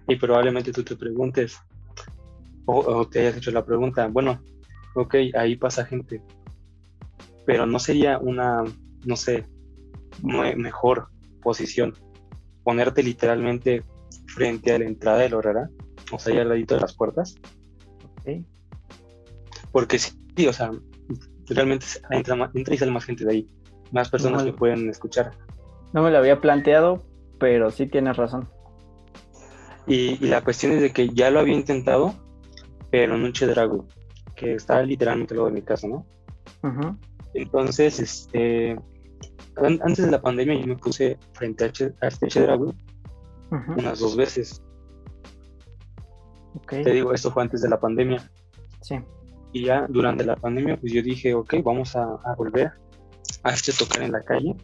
Y 0.08 0.16
probablemente 0.16 0.72
tú 0.72 0.82
te 0.82 0.96
preguntes, 0.96 1.58
o, 2.66 3.06
te 3.06 3.20
hayas 3.20 3.36
hecho 3.36 3.50
la 3.52 3.64
pregunta, 3.64 4.08
bueno, 4.08 4.40
ok, 4.94 5.14
ahí 5.34 5.56
pasa 5.56 5.84
gente, 5.84 6.22
pero 7.46 7.66
no 7.66 7.78
sería 7.78 8.18
una, 8.18 8.64
no 9.04 9.16
sé, 9.16 9.46
mejor 10.22 11.08
posición 11.42 11.94
ponerte 12.64 13.02
literalmente 13.02 13.82
frente 14.26 14.72
a 14.72 14.78
la 14.78 14.86
entrada 14.86 15.18
del 15.18 15.34
horrera, 15.34 15.70
o 16.10 16.18
sea, 16.18 16.32
ahí 16.32 16.40
al 16.40 16.48
ladito 16.48 16.74
de 16.74 16.80
las 16.80 16.94
puertas. 16.94 17.36
Porque 19.74 19.98
sí, 19.98 20.46
o 20.46 20.52
sea, 20.52 20.70
realmente 21.48 21.84
entra, 22.10 22.48
entra 22.54 22.74
y 22.74 22.78
sale 22.78 22.92
más 22.92 23.04
gente 23.04 23.24
de 23.24 23.32
ahí, 23.32 23.48
más 23.90 24.08
personas 24.08 24.44
que 24.44 24.52
pueden 24.52 24.88
escuchar. 24.88 25.32
No 25.92 26.04
me 26.04 26.12
lo 26.12 26.18
había 26.18 26.40
planteado, 26.40 27.02
pero 27.40 27.72
sí 27.72 27.86
tienes 27.88 28.16
razón. 28.16 28.48
Y, 29.88 30.16
la 30.18 30.42
cuestión 30.42 30.70
es 30.70 30.80
de 30.80 30.92
que 30.92 31.08
ya 31.08 31.28
lo 31.32 31.40
había 31.40 31.54
intentado, 31.54 32.14
pero 32.92 33.16
en 33.16 33.24
un 33.24 33.32
Chedrago, 33.32 33.88
que 34.36 34.54
está 34.54 34.80
literalmente 34.84 35.34
luego 35.34 35.48
de 35.48 35.54
mi 35.54 35.62
casa, 35.62 35.88
¿no? 35.88 36.06
Entonces, 37.34 37.98
este, 37.98 38.78
antes 39.56 40.04
de 40.04 40.10
la 40.12 40.22
pandemia 40.22 40.54
yo 40.54 40.68
me 40.68 40.76
puse 40.76 41.18
frente 41.32 41.64
a, 41.64 42.06
este 42.06 42.28
Chedrago 42.28 42.72
unas 43.76 43.98
dos 43.98 44.16
veces. 44.16 44.62
Te 46.68 46.92
digo, 46.92 47.12
esto 47.12 47.32
fue 47.32 47.42
antes 47.42 47.60
de 47.62 47.68
la 47.68 47.80
pandemia. 47.80 48.30
Sí. 48.80 49.00
Y 49.54 49.66
ya 49.66 49.86
durante 49.88 50.24
la 50.24 50.34
pandemia, 50.34 50.76
pues 50.76 50.92
yo 50.92 51.00
dije, 51.00 51.32
ok, 51.32 51.54
vamos 51.62 51.94
a, 51.94 52.18
volver 52.36 52.72
a 53.44 53.52
este 53.52 53.72
tocar 53.72 54.02
en 54.02 54.10
la 54.10 54.20
calle, 54.20 54.56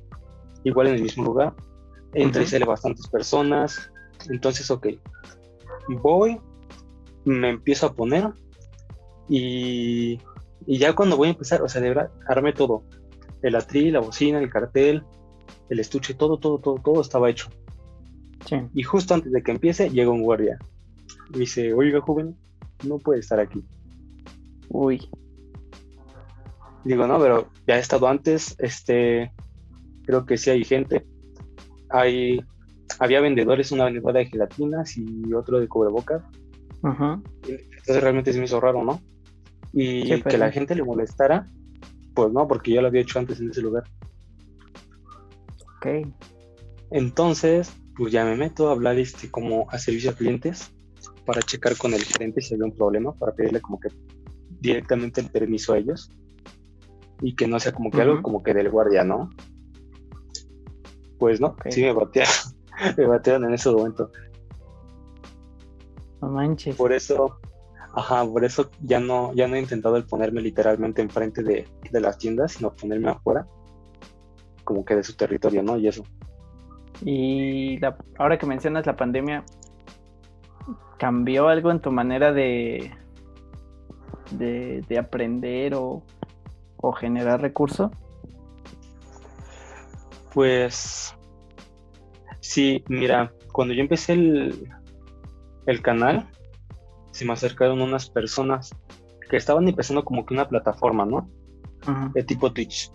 igual 0.65 0.89
en 0.89 0.97
el 0.97 1.03
mismo 1.03 1.25
lugar. 1.25 1.55
Entra 2.13 2.43
y 2.43 2.47
sale 2.47 2.65
bastantes 2.65 3.07
personas. 3.07 3.91
Entonces, 4.29 4.69
ok, 4.69 4.89
voy, 6.03 6.41
me 7.25 7.51
empiezo 7.51 7.87
a 7.87 7.95
poner 7.95 8.31
y, 9.29 10.19
y 10.67 10.79
ya 10.79 10.93
cuando 10.93 11.17
voy 11.17 11.29
a 11.29 11.31
empezar, 11.31 11.63
o 11.63 11.69
sea, 11.69 11.81
de 11.81 11.91
verdad, 11.91 12.11
armé 12.27 12.53
todo. 12.53 12.83
El 13.43 13.55
atril, 13.55 13.93
la 13.93 14.01
bocina, 14.01 14.41
el 14.41 14.51
cartel, 14.51 15.05
el 15.69 15.79
estuche, 15.79 16.15
todo, 16.15 16.39
todo, 16.39 16.59
todo, 16.59 16.81
todo 16.83 17.01
estaba 17.01 17.31
hecho. 17.31 17.49
Y 18.75 18.83
justo 18.83 19.15
antes 19.15 19.31
de 19.31 19.41
que 19.41 19.53
empiece, 19.53 19.89
llega 19.89 20.11
un 20.11 20.23
guardia. 20.23 20.59
Y 21.33 21.39
dice, 21.39 21.73
oiga, 21.75 22.01
joven, 22.01 22.37
no 22.85 22.99
puede 22.99 23.21
estar 23.21 23.39
aquí. 23.39 23.65
Uy. 24.71 25.11
Digo, 26.85 27.07
no, 27.07 27.19
pero 27.19 27.49
ya 27.67 27.77
he 27.77 27.81
estado 27.81 28.09
antes, 28.09 28.57
este, 28.59 29.33
creo 30.05 30.25
que 30.25 30.39
sí 30.39 30.51
hay 30.51 30.65
gente. 30.65 31.05
Hay, 31.91 32.41
había 32.99 33.21
vendedores, 33.21 33.73
una 33.73 33.85
vendedora 33.85 34.21
de 34.21 34.27
gelatinas 34.27 34.97
y 34.97 35.35
otro 35.35 35.61
de 35.61 35.69
cubrebocas. 35.69 36.23
Entonces 36.83 38.03
realmente 38.03 38.33
se 38.33 38.39
me 38.39 38.47
hizo 38.47 38.61
raro, 38.61 38.83
¿no? 38.83 39.03
Y 39.73 40.21
que 40.23 40.39
la 40.39 40.51
gente 40.51 40.75
le 40.75 40.83
molestara, 40.83 41.49
pues 42.15 42.33
no, 42.33 42.49
porque 42.49 42.73
yo 42.73 42.81
lo 42.81 42.89
había 42.89 43.03
hecho 43.03 43.19
antes 43.19 43.41
en 43.41 43.51
ese 43.51 43.61
lugar. 43.61 43.85
Ok. 45.77 46.09
Entonces, 46.91 47.73
pues 47.97 48.13
ya 48.13 48.25
me 48.25 48.37
meto 48.37 48.69
a 48.69 48.73
hablar 48.73 48.99
este, 48.99 49.31
como 49.31 49.71
a 49.71 49.79
servicio 49.79 50.11
a 50.11 50.15
clientes 50.15 50.73
para 51.27 51.43
checar 51.43 51.77
con 51.77 51.93
el 51.93 52.03
gerente 52.03 52.41
si 52.41 52.55
había 52.55 52.67
un 52.67 52.75
problema, 52.75 53.13
para 53.13 53.33
pedirle 53.33 53.61
como 53.61 53.79
que 53.79 53.89
directamente 54.61 55.21
el 55.21 55.31
permiso 55.31 55.73
a 55.73 55.79
ellos 55.79 56.11
y 57.21 57.35
que 57.35 57.47
no 57.47 57.59
sea 57.61 57.73
como 57.73 57.91
que 57.91 58.01
algo 58.01 58.23
como 58.23 58.43
que 58.43 58.55
del 58.55 58.71
guardia, 58.71 59.05
¿no? 59.05 59.31
Pues 61.19 61.41
no, 61.41 61.57
sí 61.69 61.83
me 61.83 61.93
batearon, 61.93 62.35
me 62.97 63.07
batearon 63.07 63.45
en 63.45 63.55
ese 63.55 63.71
momento. 63.71 64.11
No 66.23 66.29
manches. 66.29 66.77
Por 66.77 66.93
eso, 66.93 67.39
ajá, 67.95 68.25
por 68.25 68.45
eso 68.45 68.71
ya 68.83 69.01
no, 69.01 69.35
ya 69.35 69.47
no 69.49 69.57
he 69.57 69.61
intentado 69.61 69.97
el 69.97 70.05
ponerme 70.05 70.41
literalmente 70.41 71.03
enfrente 71.03 71.43
de, 71.43 71.69
de 71.91 72.01
las 72.01 72.19
tiendas, 72.19 72.53
sino 72.53 72.73
ponerme 72.73 73.11
afuera, 73.11 73.47
como 74.65 74.85
que 74.85 74.97
de 74.97 75.03
su 75.03 75.15
territorio, 75.15 75.63
¿no? 75.63 75.77
Y 75.77 75.89
eso. 75.89 76.05
Y 77.05 77.81
ahora 78.19 78.39
que 78.39 78.47
mencionas 78.47 78.87
la 78.87 78.97
pandemia, 78.97 79.45
¿cambió 80.99 81.49
algo 81.49 81.71
en 81.71 81.81
tu 81.81 81.91
manera 81.91 82.33
de, 82.33 82.93
de, 84.31 84.83
de 84.89 84.99
aprender 84.99 85.75
o, 85.75 86.03
o 86.77 86.93
generar 86.93 87.41
recurso? 87.41 87.91
Pues 90.33 91.15
sí, 92.41 92.85
mira, 92.89 93.33
cuando 93.53 93.75
yo 93.75 93.81
empecé 93.81 94.13
el, 94.13 94.69
el 95.67 95.83
canal, 95.83 96.29
se 97.11 97.25
me 97.25 97.33
acercaron 97.33 97.81
unas 97.81 98.09
personas 98.09 98.71
que 99.29 99.37
estaban 99.37 99.69
empezando 99.69 100.05
como 100.05 100.25
que 100.25 100.35
una 100.35 100.49
plataforma, 100.49 101.05
¿no? 101.05 101.29
De 102.15 102.23
tipo 102.23 102.53
Twitch. 102.53 102.93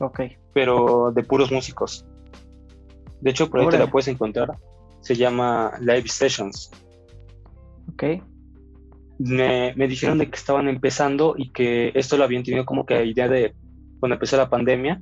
Ok. 0.00 0.20
Pero 0.52 1.12
de 1.12 1.22
puros 1.22 1.52
músicos. 1.52 2.06
De 3.20 3.30
hecho, 3.30 3.48
por 3.48 3.60
ahí 3.60 3.68
te 3.68 3.78
la 3.78 3.90
puedes 3.90 4.08
encontrar. 4.08 4.56
Se 5.00 5.14
llama 5.14 5.72
Live 5.80 6.08
Sessions. 6.08 6.70
Ok. 7.92 8.04
Me, 9.18 9.74
me, 9.76 9.86
dijeron 9.86 10.18
de 10.18 10.28
que 10.28 10.36
estaban 10.36 10.68
empezando 10.68 11.34
y 11.36 11.50
que 11.52 11.92
esto 11.94 12.16
lo 12.16 12.24
habían 12.24 12.42
tenido 12.42 12.64
como 12.64 12.86
que 12.86 13.04
idea 13.04 13.28
de, 13.28 13.54
cuando 14.00 14.14
empezó 14.14 14.36
la 14.36 14.50
pandemia, 14.50 15.00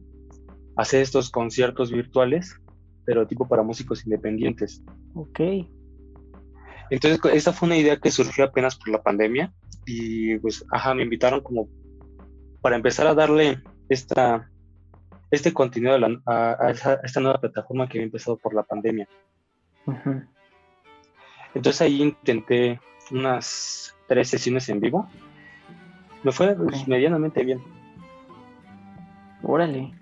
hacer 0.76 1.02
estos 1.02 1.30
conciertos 1.30 1.90
virtuales, 1.90 2.60
pero 3.04 3.26
tipo 3.26 3.48
para 3.48 3.62
músicos 3.62 4.04
independientes. 4.04 4.82
Ok. 5.14 5.40
Entonces, 6.90 7.20
esta 7.32 7.52
fue 7.52 7.66
una 7.66 7.76
idea 7.76 7.98
que 7.98 8.10
surgió 8.10 8.44
apenas 8.44 8.76
por 8.76 8.88
la 8.88 9.02
pandemia 9.02 9.52
y 9.86 10.38
pues, 10.38 10.64
ajá, 10.70 10.94
me 10.94 11.04
invitaron 11.04 11.40
como 11.40 11.68
para 12.60 12.76
empezar 12.76 13.06
a 13.06 13.14
darle 13.14 13.62
esta, 13.88 14.50
este 15.30 15.52
contenido 15.52 15.96
a, 16.26 16.70
esta 17.02 17.20
nueva 17.20 17.40
plataforma 17.40 17.88
que 17.88 17.98
había 17.98 18.06
empezado 18.06 18.36
por 18.36 18.54
la 18.54 18.64
pandemia. 18.64 19.08
Entonces 21.54 21.80
ahí 21.80 22.02
intenté 22.02 22.80
unas 23.10 23.94
tres 24.10 24.28
sesiones 24.28 24.68
en 24.68 24.80
vivo. 24.80 25.08
Me 26.24 26.32
fue 26.32 26.56
pues, 26.56 26.88
medianamente 26.88 27.44
bien. 27.44 27.62
Órale. 29.40 29.94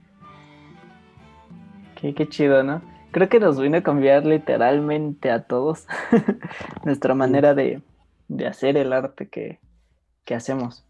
Qué, 1.94 2.14
qué 2.14 2.26
chido, 2.26 2.62
¿no? 2.62 2.80
Creo 3.10 3.28
que 3.28 3.38
nos 3.38 3.60
vino 3.60 3.76
a 3.76 3.82
cambiar 3.82 4.24
literalmente 4.24 5.30
a 5.30 5.42
todos 5.42 5.86
nuestra 6.86 7.14
manera 7.14 7.54
de, 7.54 7.82
hacer 8.48 8.78
el 8.78 8.94
arte 8.94 9.28
que, 9.28 9.60
hacemos. 10.34 10.86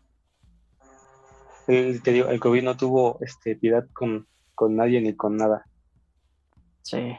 El, 1.66 2.00
te 2.00 2.12
digo, 2.12 2.28
el 2.28 2.38
COVID 2.38 2.62
no 2.62 2.76
tuvo 2.76 3.18
este, 3.20 3.57
piedad 3.57 3.85
con, 3.92 4.28
con 4.54 4.76
nadie 4.76 5.00
ni 5.00 5.14
con 5.14 5.37
nada. 5.37 5.64
Sí, 6.83 7.16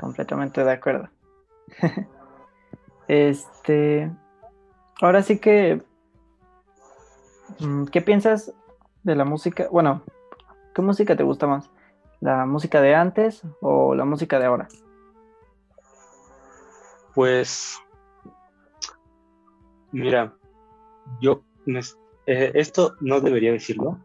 completamente 0.00 0.64
de 0.64 0.72
acuerdo. 0.72 1.08
este, 3.08 4.10
ahora 5.00 5.22
sí 5.22 5.38
que, 5.38 5.82
mm, 7.58 7.86
¿qué 7.86 8.00
piensas 8.02 8.52
de 9.02 9.16
la 9.16 9.24
música? 9.24 9.68
Bueno, 9.70 10.02
¿qué 10.74 10.82
música 10.82 11.16
te 11.16 11.22
gusta 11.22 11.46
más? 11.46 11.70
¿La 12.20 12.44
música 12.46 12.80
de 12.80 12.94
antes 12.94 13.42
o 13.60 13.94
la 13.94 14.04
música 14.04 14.38
de 14.38 14.46
ahora? 14.46 14.68
Pues, 17.14 17.78
mira, 19.90 20.34
yo, 21.20 21.42
eh, 22.26 22.52
esto 22.54 22.94
no 23.00 23.20
debería 23.20 23.52
decirlo, 23.52 23.98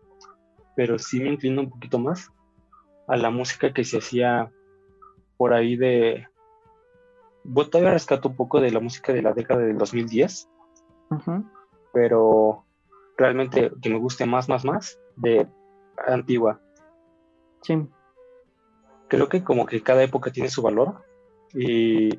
pero 0.75 0.97
sí 0.97 1.19
me 1.19 1.29
inclino 1.29 1.61
un 1.61 1.69
poquito 1.69 1.99
más 1.99 2.31
a 3.07 3.17
la 3.17 3.29
música 3.29 3.73
que 3.73 3.83
se 3.83 3.97
hacía 3.97 4.51
por 5.37 5.53
ahí 5.53 5.75
de... 5.75 6.27
Bueno, 7.43 7.69
todavía 7.69 7.93
rescato 7.93 8.29
un 8.29 8.35
poco 8.35 8.59
de 8.59 8.71
la 8.71 8.79
música 8.79 9.13
de 9.13 9.21
la 9.21 9.33
década 9.33 9.61
del 9.61 9.77
2010, 9.77 10.49
pero 11.93 12.65
realmente 13.17 13.71
que 13.81 13.89
me 13.89 13.99
guste 13.99 14.25
más, 14.25 14.49
más, 14.49 14.65
más 14.65 14.99
de 15.15 15.47
antigua. 16.07 16.59
Sí 17.61 17.87
creo 19.07 19.29
que 19.29 19.43
como 19.43 19.65
que 19.65 19.81
cada 19.81 20.03
época 20.03 20.31
tiene 20.31 20.49
su 20.49 20.61
valor 20.61 21.03
y, 21.53 22.09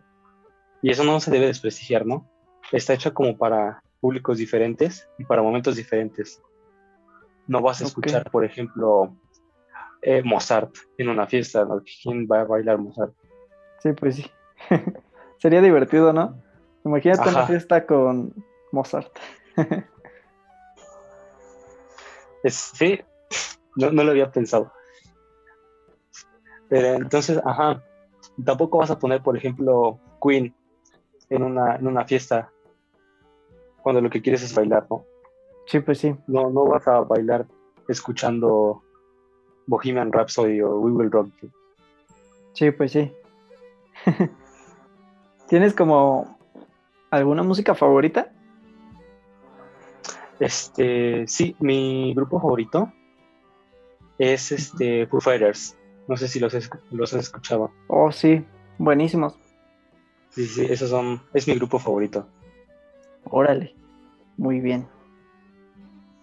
y 0.83 0.90
eso 0.90 1.05
no 1.05 1.20
se 1.20 1.31
debe 1.31 1.46
desprestigiar, 1.46 2.07
¿no? 2.07 2.29
Está 2.72 2.94
hecha 2.94 3.12
como 3.12 3.37
para 3.37 3.83
públicos 4.01 4.38
diferentes 4.38 5.09
y 5.18 5.25
para 5.25 5.42
momentos 5.42 5.77
diferentes. 5.77 6.42
No 7.46 7.61
vas 7.61 7.81
a 7.81 7.85
escuchar, 7.85 8.31
por 8.31 8.44
ejemplo, 8.44 9.14
eh, 10.03 10.22
Mozart 10.25 10.75
en 10.99 11.09
una 11.09 11.27
fiesta, 11.27 11.64
¿no? 11.64 11.83
¿Quién 12.03 12.27
va 12.31 12.40
a 12.40 12.44
bailar 12.44 12.79
Mozart? 12.79 13.14
Sí, 13.81 13.92
pues 13.92 14.16
sí. 14.16 14.31
Sería 15.38 15.61
divertido, 15.61 16.12
¿no? 16.12 16.42
Imagínate 16.85 17.29
una 17.29 17.46
fiesta 17.46 17.87
con 17.87 18.33
Mozart. 18.72 19.12
sí, 22.44 23.00
no, 23.76 23.90
no 23.90 24.05
lo 24.05 24.11
había 24.11 24.31
pensado. 24.31 24.72
Pero 26.68 26.94
entonces, 26.94 27.40
ajá, 27.44 27.83
tampoco 28.44 28.79
vas 28.79 28.90
a 28.90 28.98
poner, 28.98 29.22
por 29.22 29.37
ejemplo, 29.37 29.98
Queen 30.22 30.55
en 31.31 31.42
una, 31.42 31.76
en 31.76 31.87
una 31.87 32.05
fiesta 32.05 32.50
cuando 33.83 34.00
lo 34.00 34.11
que 34.11 34.20
quieres 34.20 34.42
es 34.42 34.55
bailar, 34.55 34.87
¿no? 34.90 35.05
Sí, 35.66 35.81
pues 35.81 35.98
sí. 35.98 36.14
No, 36.26 36.50
no 36.50 36.64
vas 36.64 36.87
a 36.88 37.00
bailar 37.00 37.46
escuchando 37.88 38.83
Bohemian 39.66 40.12
Rhapsody 40.12 40.61
o 40.61 40.79
We 40.79 40.92
Will 40.92 41.11
Rock 41.11 41.29
You. 41.40 41.50
Sí, 42.55 42.70
pues 42.70 42.92
sí. 42.92 43.12
¿Tienes 45.48 45.74
como 45.74 46.38
alguna 47.11 47.42
música 47.42 47.74
favorita? 47.74 48.33
Este, 50.38 51.27
sí, 51.27 51.57
mi 51.61 52.12
grupo 52.14 52.40
favorito 52.40 52.92
es 54.18 54.53
este 54.53 55.07
Foo 55.07 55.20
Fighters. 55.20 55.77
No 56.09 56.16
sé 56.16 56.29
si 56.29 56.38
los, 56.38 56.55
los 56.90 57.14
has 57.14 57.20
escuchado. 57.20 57.70
Oh, 57.88 58.12
sí, 58.12 58.44
buenísimos. 58.79 59.38
Sí, 60.31 60.46
sí, 60.46 60.66
esos 60.68 60.90
son, 60.90 61.22
es 61.33 61.49
mi 61.49 61.55
grupo 61.55 61.79
favorito. 61.79 62.29
Órale, 63.25 63.75
muy 64.37 64.61
bien. 64.61 64.87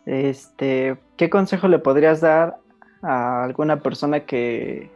Este, 0.06 0.98
¿qué 1.18 1.30
consejo 1.30 1.68
le 1.68 1.80
podrías 1.80 2.22
dar 2.22 2.60
a 3.02 3.44
alguna 3.44 3.82
persona 3.82 4.26
que, 4.26 4.92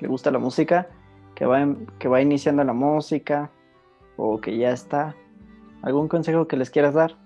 le 0.00 0.08
gusta 0.08 0.30
la 0.30 0.38
música, 0.38 0.88
que 1.34 1.46
va, 1.46 1.66
que 1.98 2.08
va 2.08 2.20
iniciando 2.20 2.64
la 2.64 2.72
música 2.72 3.50
o 4.16 4.40
que 4.40 4.56
ya 4.58 4.70
está? 4.70 5.14
¿Algún 5.82 6.08
consejo 6.08 6.48
que 6.48 6.56
les 6.56 6.70
quieras 6.70 6.94
dar? 6.94 7.25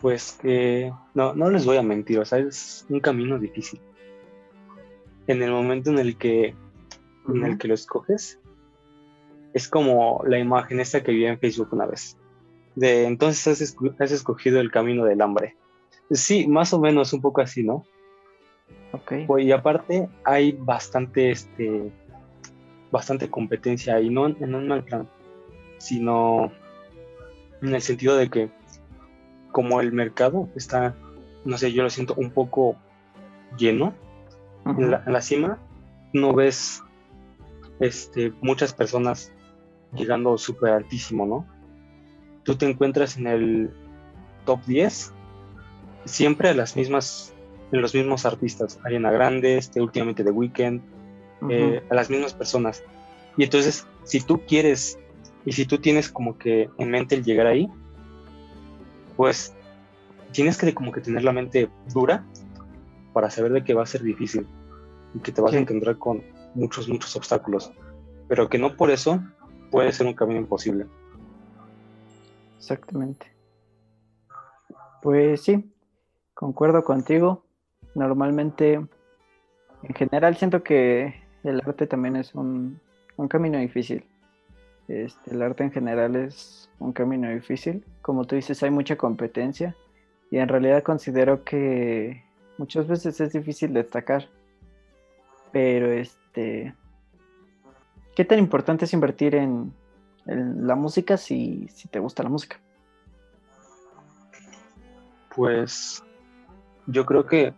Pues 0.00 0.38
que 0.40 0.92
no, 1.14 1.34
no 1.34 1.50
les 1.50 1.66
voy 1.66 1.76
a 1.76 1.82
mentir, 1.82 2.18
o 2.18 2.24
sea, 2.24 2.38
es 2.38 2.86
un 2.88 3.00
camino 3.00 3.38
difícil 3.38 3.80
en 5.30 5.42
el 5.42 5.52
momento 5.52 5.90
en 5.90 5.98
el 5.98 6.16
que, 6.16 6.54
en 7.28 7.44
el 7.44 7.58
que 7.58 7.68
lo 7.68 7.74
escoges, 7.74 8.40
es 9.54 9.68
como 9.68 10.22
la 10.26 10.38
imagen 10.38 10.80
esta 10.80 11.02
que 11.02 11.12
vi 11.12 11.24
en 11.24 11.38
Facebook 11.38 11.68
una 11.72 11.86
vez. 11.86 12.16
De 12.74 13.04
entonces 13.04 13.74
has, 13.98 14.12
escogido 14.12 14.60
el 14.60 14.70
camino 14.70 15.04
del 15.04 15.20
hambre. 15.20 15.56
Sí, 16.10 16.46
más 16.48 16.72
o 16.72 16.80
menos 16.80 17.12
un 17.12 17.20
poco 17.20 17.40
así, 17.40 17.62
¿no? 17.62 17.84
Ok. 18.92 19.12
Pues, 19.26 19.44
y 19.44 19.52
aparte 19.52 20.08
hay 20.24 20.52
bastante, 20.52 21.30
este, 21.30 21.92
bastante 22.90 23.30
competencia 23.30 23.96
ahí, 23.96 24.10
no 24.10 24.26
en 24.26 24.54
un 24.54 24.66
mal 24.66 24.84
plan, 24.84 25.08
sino 25.78 26.50
en 27.62 27.74
el 27.74 27.82
sentido 27.82 28.16
de 28.16 28.28
que 28.28 28.50
como 29.52 29.80
el 29.80 29.92
mercado 29.92 30.48
está, 30.54 30.94
no 31.44 31.58
sé, 31.58 31.72
yo 31.72 31.82
lo 31.82 31.90
siento 31.90 32.14
un 32.16 32.30
poco 32.30 32.76
lleno, 33.56 33.94
en, 34.66 34.90
la, 34.90 35.22
cima 35.22 35.58
no 36.12 36.34
ves 36.34 36.82
este, 37.80 38.32
muchas 38.42 38.74
personas 38.74 39.32
llegando 39.94 40.36
súper 40.38 40.72
altísimo, 40.72 41.26
¿no? 41.26 41.46
Tú 42.44 42.56
te 42.56 42.68
encuentras 42.68 43.16
en 43.16 43.26
el 43.26 43.70
top 44.44 44.60
10 44.66 45.12
siempre 46.04 46.50
a 46.50 46.54
las 46.54 46.76
mismas, 46.76 47.34
en 47.72 47.80
los 47.80 47.94
mismos 47.94 48.26
artistas, 48.26 48.78
Ariana 48.84 49.10
Grande, 49.10 49.56
este, 49.56 49.80
últimamente 49.80 50.24
The 50.24 50.30
Weeknd, 50.30 50.80
eh, 51.48 51.82
a 51.90 51.94
las 51.94 52.10
mismas 52.10 52.34
personas. 52.34 52.82
Y 53.36 53.44
entonces, 53.44 53.86
si 54.04 54.20
tú 54.20 54.42
quieres 54.46 54.98
y 55.44 55.52
si 55.52 55.64
tú 55.64 55.78
tienes 55.78 56.10
como 56.10 56.36
que 56.36 56.68
en 56.78 56.90
mente 56.90 57.14
el 57.14 57.24
llegar 57.24 57.46
ahí, 57.46 57.68
pues 59.20 59.54
tienes 60.32 60.56
que 60.56 60.72
como 60.72 60.92
que 60.92 61.02
tener 61.02 61.22
la 61.24 61.32
mente 61.32 61.68
dura 61.92 62.24
para 63.12 63.28
saber 63.28 63.52
de 63.52 63.62
que 63.62 63.74
va 63.74 63.82
a 63.82 63.86
ser 63.86 64.02
difícil 64.02 64.46
y 65.12 65.18
que 65.18 65.30
te 65.30 65.42
vas 65.42 65.52
a 65.52 65.58
encontrar 65.58 65.98
con 65.98 66.24
muchos, 66.54 66.88
muchos 66.88 67.14
obstáculos, 67.16 67.70
pero 68.28 68.48
que 68.48 68.56
no 68.56 68.78
por 68.78 68.90
eso 68.90 69.20
puede 69.70 69.92
ser 69.92 70.06
un 70.06 70.14
camino 70.14 70.40
imposible. 70.40 70.86
Exactamente. 72.56 73.30
Pues 75.02 75.42
sí, 75.42 75.70
concuerdo 76.32 76.82
contigo. 76.82 77.44
Normalmente, 77.94 78.76
en 79.82 79.94
general, 79.94 80.34
siento 80.38 80.62
que 80.62 81.14
el 81.44 81.60
arte 81.60 81.86
también 81.86 82.16
es 82.16 82.34
un, 82.34 82.80
camino 83.28 83.58
difícil. 83.58 84.02
Este, 84.90 85.30
el 85.30 85.40
arte 85.40 85.62
en 85.62 85.70
general 85.70 86.16
es 86.16 86.68
un 86.80 86.92
camino 86.92 87.30
difícil. 87.30 87.84
Como 88.02 88.24
tú 88.24 88.34
dices, 88.34 88.60
hay 88.64 88.70
mucha 88.70 88.96
competencia 88.96 89.76
y 90.32 90.38
en 90.38 90.48
realidad 90.48 90.82
considero 90.82 91.44
que 91.44 92.24
muchas 92.58 92.88
veces 92.88 93.20
es 93.20 93.32
difícil 93.32 93.72
destacar. 93.72 94.28
Pero 95.52 95.92
este, 95.92 96.74
¿qué 98.16 98.24
tan 98.24 98.40
importante 98.40 98.84
es 98.84 98.92
invertir 98.92 99.36
en, 99.36 99.72
la 100.26 100.74
música 100.74 101.16
si, 101.16 101.68
te 101.90 102.00
gusta 102.00 102.24
la 102.24 102.28
música? 102.28 102.60
Pues 105.34 106.02
yo 106.86 107.06
creo 107.06 107.26
que 107.26 107.54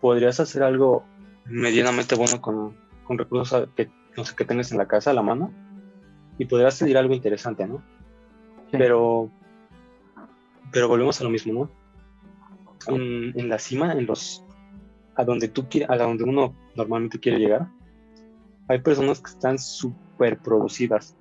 podrías 0.00 0.40
hacer 0.40 0.62
algo 0.62 1.04
medianamente 1.44 2.14
bueno 2.14 2.40
con, 2.40 2.74
recursos 3.18 3.68
que 3.76 3.90
no 4.16 4.24
sé 4.24 4.34
que 4.34 4.46
tengas 4.46 4.72
en 4.72 4.78
la 4.78 4.88
casa 4.88 5.10
a 5.10 5.14
la 5.14 5.22
mano 5.22 5.52
y 6.38 6.44
podrías 6.46 6.74
salir 6.74 6.96
algo 6.98 7.14
interesante, 7.14 7.66
¿no? 7.66 7.82
Pero 8.70 9.30
pero 10.74 10.88
volvemos 10.88 11.20
a 11.20 11.24
lo 11.24 11.30
mismo, 11.30 11.52
¿no? 11.54 11.70
En, 12.96 13.48
la 13.48 13.58
cima, 13.58 13.92
en 13.92 14.06
los 14.06 14.44
a 15.14 15.24
donde 15.24 15.48
tú 15.48 15.66
a 15.88 15.96
donde 15.96 16.24
uno 16.24 16.54
normalmente 16.74 17.20
quiere 17.20 17.38
llegar, 17.38 17.68
hay 18.68 18.80
personas 18.80 19.20
que 19.20 19.30
están 19.30 19.58
súper 19.58 20.38
producidas. 20.38 21.16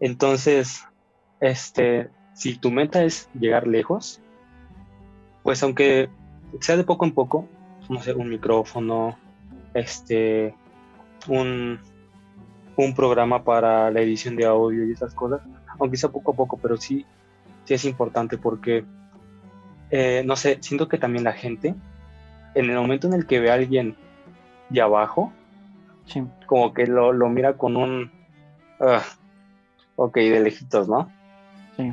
Entonces, 0.00 0.84
este, 1.40 2.10
si 2.34 2.56
tu 2.58 2.72
meta 2.72 3.04
es 3.04 3.30
llegar 3.38 3.68
lejos, 3.68 4.20
pues 5.44 5.62
aunque 5.62 6.10
sea 6.60 6.76
de 6.76 6.84
poco 6.84 7.04
en 7.04 7.12
poco, 7.12 7.48
no 7.88 8.02
sé, 8.02 8.12
un 8.12 8.28
micrófono, 8.28 9.16
este, 9.74 10.56
un, 11.28 11.78
un 12.76 12.94
programa 12.94 13.44
para 13.44 13.90
la 13.90 14.00
edición 14.00 14.36
de 14.36 14.46
audio 14.46 14.86
y 14.86 14.92
esas 14.92 15.14
cosas, 15.14 15.40
aunque 15.78 15.96
sea 15.96 16.10
poco 16.10 16.32
a 16.32 16.34
poco, 16.34 16.58
pero 16.58 16.76
sí, 16.76 17.04
sí 17.64 17.74
es 17.74 17.84
importante 17.84 18.38
porque, 18.38 18.84
eh, 19.90 20.22
no 20.24 20.36
sé, 20.36 20.58
siento 20.60 20.88
que 20.88 20.98
también 20.98 21.24
la 21.24 21.32
gente, 21.32 21.74
en 22.54 22.70
el 22.70 22.76
momento 22.76 23.06
en 23.06 23.14
el 23.14 23.26
que 23.26 23.40
ve 23.40 23.50
a 23.50 23.54
alguien 23.54 23.96
de 24.68 24.80
abajo, 24.80 25.32
como 26.46 26.74
que 26.74 26.86
lo, 26.86 27.12
mira 27.28 27.56
con 27.56 27.76
un, 27.76 28.10
uh, 28.80 29.00
ok, 29.96 30.14
de 30.16 30.40
lejitos, 30.40 30.88
¿no? 30.88 31.10
Sí. 31.76 31.92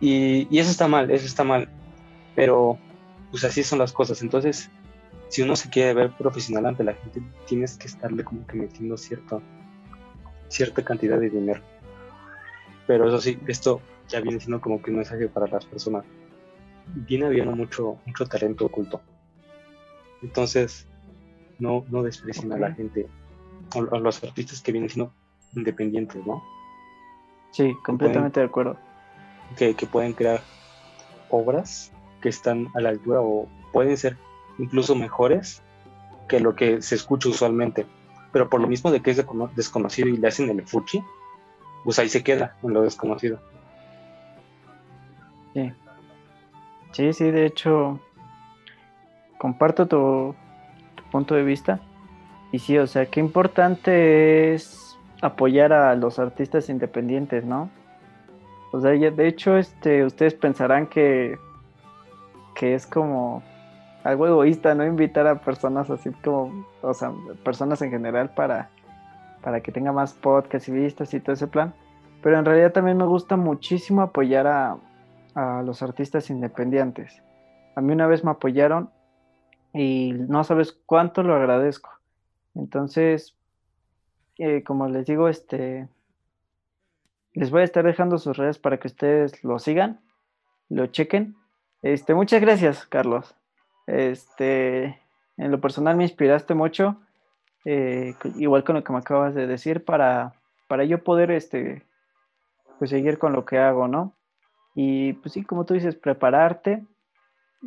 Y, 0.00 0.48
y, 0.50 0.58
eso 0.58 0.70
está 0.70 0.86
mal, 0.88 1.10
eso 1.10 1.26
está 1.26 1.44
mal. 1.44 1.68
Pero, 2.34 2.78
pues 3.30 3.44
así 3.44 3.62
son 3.62 3.78
las 3.78 3.92
cosas. 3.92 4.22
Entonces, 4.22 4.70
si 5.28 5.42
uno 5.42 5.56
se 5.56 5.68
quiere 5.68 5.94
ver 5.94 6.10
profesional 6.12 6.66
ante 6.66 6.84
la 6.84 6.94
gente, 6.94 7.22
tienes 7.46 7.76
que 7.76 7.86
estarle 7.86 8.24
como 8.24 8.46
que 8.46 8.56
metiendo 8.56 8.96
cierto, 8.96 9.42
cierta 10.48 10.82
cantidad 10.84 11.18
de 11.18 11.30
dinero. 11.30 11.60
Pero 12.86 13.08
eso 13.08 13.20
sí, 13.20 13.38
esto 13.46 13.80
ya 14.08 14.20
viene 14.20 14.40
siendo 14.40 14.60
como 14.60 14.80
que 14.80 14.90
un 14.90 14.96
mensaje 14.96 15.28
para 15.28 15.46
las 15.46 15.66
personas. 15.66 16.04
Viene 16.94 17.26
habiendo 17.26 17.54
mucho, 17.54 17.98
mucho 18.06 18.24
talento 18.24 18.64
oculto. 18.64 19.02
Entonces, 20.22 20.88
no, 21.58 21.84
no 21.90 22.02
desprecien 22.02 22.52
a 22.52 22.58
la 22.58 22.72
gente, 22.72 23.06
o 23.74 23.94
a 23.94 23.98
los 23.98 24.24
artistas 24.24 24.62
que 24.62 24.72
vienen 24.72 24.88
siendo 24.88 25.12
independientes, 25.54 26.24
¿no? 26.26 26.42
Sí, 27.50 27.74
completamente 27.84 28.40
de 28.40 28.46
acuerdo. 28.46 28.78
Que, 29.56 29.74
que 29.74 29.86
pueden 29.86 30.14
crear 30.14 30.40
obras 31.30 31.92
que 32.22 32.30
están 32.30 32.68
a 32.74 32.80
la 32.80 32.90
altura 32.90 33.20
o 33.20 33.48
pueden 33.72 33.96
ser 33.96 34.16
incluso 34.58 34.94
mejores 34.94 35.62
que 36.28 36.40
lo 36.40 36.54
que 36.54 36.82
se 36.82 36.94
escucha 36.94 37.28
usualmente. 37.28 37.86
Pero 38.32 38.48
por 38.48 38.60
lo 38.60 38.68
mismo 38.68 38.90
de 38.90 39.00
que 39.00 39.10
es 39.10 39.24
desconocido 39.56 40.08
y 40.08 40.16
le 40.16 40.28
hacen 40.28 40.50
el 40.50 40.66
fuchi, 40.66 41.02
pues 41.84 41.98
ahí 41.98 42.08
se 42.08 42.22
queda 42.22 42.56
en 42.62 42.74
lo 42.74 42.82
desconocido. 42.82 43.40
Sí. 45.54 45.72
Sí, 46.92 47.12
sí, 47.12 47.30
de 47.30 47.46
hecho, 47.46 48.00
comparto 49.38 49.86
tu, 49.86 50.34
punto 51.10 51.34
de 51.34 51.42
vista. 51.42 51.80
Y 52.52 52.58
sí, 52.58 52.76
o 52.78 52.86
sea, 52.86 53.06
qué 53.06 53.20
importante 53.20 54.54
es 54.54 54.98
apoyar 55.22 55.72
a 55.72 55.94
los 55.94 56.18
artistas 56.18 56.68
independientes, 56.68 57.44
¿no? 57.44 57.70
O 58.72 58.80
sea, 58.80 58.90
de 58.90 59.28
hecho, 59.28 59.56
este, 59.56 60.04
ustedes 60.04 60.34
pensarán 60.34 60.86
que, 60.86 61.38
que 62.54 62.74
es 62.74 62.86
como 62.86 63.42
algo 64.08 64.26
egoísta, 64.26 64.74
¿no? 64.74 64.86
Invitar 64.86 65.26
a 65.26 65.42
personas 65.42 65.90
así 65.90 66.10
como, 66.24 66.66
o 66.80 66.94
sea, 66.94 67.12
personas 67.44 67.82
en 67.82 67.90
general 67.90 68.30
para, 68.30 68.70
para 69.42 69.60
que 69.60 69.70
tenga 69.70 69.92
más 69.92 70.14
podcasts 70.14 70.66
y 70.70 70.72
vistas 70.72 71.12
y 71.12 71.20
todo 71.20 71.34
ese 71.34 71.46
plan. 71.46 71.74
Pero 72.22 72.38
en 72.38 72.46
realidad 72.46 72.72
también 72.72 72.96
me 72.96 73.04
gusta 73.04 73.36
muchísimo 73.36 74.00
apoyar 74.00 74.46
a, 74.46 74.78
los 75.62 75.82
artistas 75.82 76.30
independientes. 76.30 77.22
A 77.76 77.80
mí 77.80 77.92
una 77.92 78.08
vez 78.08 78.24
me 78.24 78.32
apoyaron 78.32 78.90
y 79.72 80.12
no 80.12 80.42
sabes 80.42 80.72
cuánto 80.72 81.22
lo 81.22 81.36
agradezco. 81.36 81.90
Entonces, 82.56 83.36
eh, 84.38 84.64
como 84.64 84.88
les 84.88 85.06
digo, 85.06 85.28
este, 85.28 85.86
les 87.34 87.52
voy 87.52 87.60
a 87.60 87.64
estar 87.64 87.84
dejando 87.84 88.18
sus 88.18 88.36
redes 88.36 88.58
para 88.58 88.78
que 88.78 88.88
ustedes 88.88 89.44
lo 89.44 89.60
sigan, 89.60 90.00
lo 90.68 90.86
chequen. 90.86 91.36
Este, 91.82 92.14
muchas 92.14 92.40
gracias, 92.40 92.84
Carlos. 92.86 93.36
Este, 93.88 95.00
en 95.38 95.50
lo 95.50 95.60
personal 95.62 95.96
me 95.96 96.04
inspiraste 96.04 96.52
mucho, 96.52 96.96
eh, 97.64 98.14
igual 98.36 98.62
con 98.62 98.76
lo 98.76 98.84
que 98.84 98.92
me 98.92 98.98
acabas 98.98 99.34
de 99.34 99.46
decir, 99.46 99.82
para, 99.82 100.34
para 100.68 100.84
yo 100.84 101.02
poder, 101.02 101.30
este, 101.30 101.82
pues 102.78 102.90
seguir 102.90 103.18
con 103.18 103.32
lo 103.32 103.46
que 103.46 103.56
hago, 103.56 103.88
¿no? 103.88 104.14
Y 104.74 105.14
pues 105.14 105.32
sí, 105.32 105.42
como 105.42 105.64
tú 105.64 105.72
dices, 105.72 105.96
prepararte, 105.96 106.84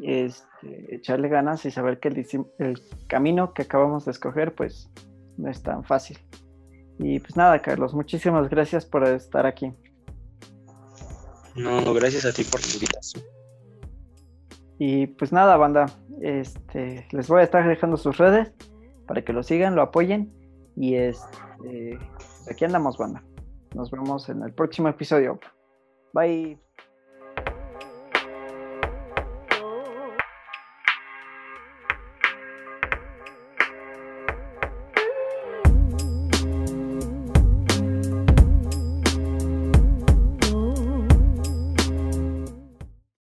este, 0.04 0.96
echarle 0.96 1.28
ganas 1.28 1.66
y 1.66 1.72
saber 1.72 2.00
que 2.00 2.10
el, 2.10 2.82
camino 3.08 3.54
que 3.54 3.64
acabamos 3.64 4.06
de 4.06 4.12
escoger, 4.12 4.54
pues 4.54 4.92
no 5.38 5.50
es 5.50 5.64
tan 5.64 5.84
fácil. 5.84 6.20
Y 7.00 7.20
pues 7.20 7.36
nada, 7.36 7.60
Carlos, 7.64 7.96
muchísimas 7.96 8.48
gracias 8.48 8.86
por 8.86 9.06
estar 9.06 9.48
aquí. 9.48 9.74
No, 11.56 11.94
gracias 11.96 12.26
a 12.26 12.32
ti 12.32 12.44
por 12.44 12.62
la 12.62 12.74
invitación. 12.74 13.24
Y 14.84 15.06
pues 15.06 15.32
nada, 15.32 15.58
banda, 15.58 15.86
este, 16.22 17.06
les 17.12 17.28
voy 17.28 17.42
a 17.42 17.44
estar 17.44 17.68
dejando 17.68 17.98
sus 17.98 18.18
redes 18.18 18.52
para 19.06 19.24
que 19.24 19.32
lo 19.32 19.44
sigan, 19.44 19.76
lo 19.76 19.84
apoyen. 19.84 20.34
Y 20.76 20.96
este, 20.96 22.00
aquí 22.50 22.66
andamos, 22.66 22.98
banda. 22.98 23.24
Nos 23.76 23.92
vemos 23.92 24.28
en 24.30 24.42
el 24.42 24.52
próximo 24.56 24.88
episodio. 24.88 25.40
Bye. 26.14 26.71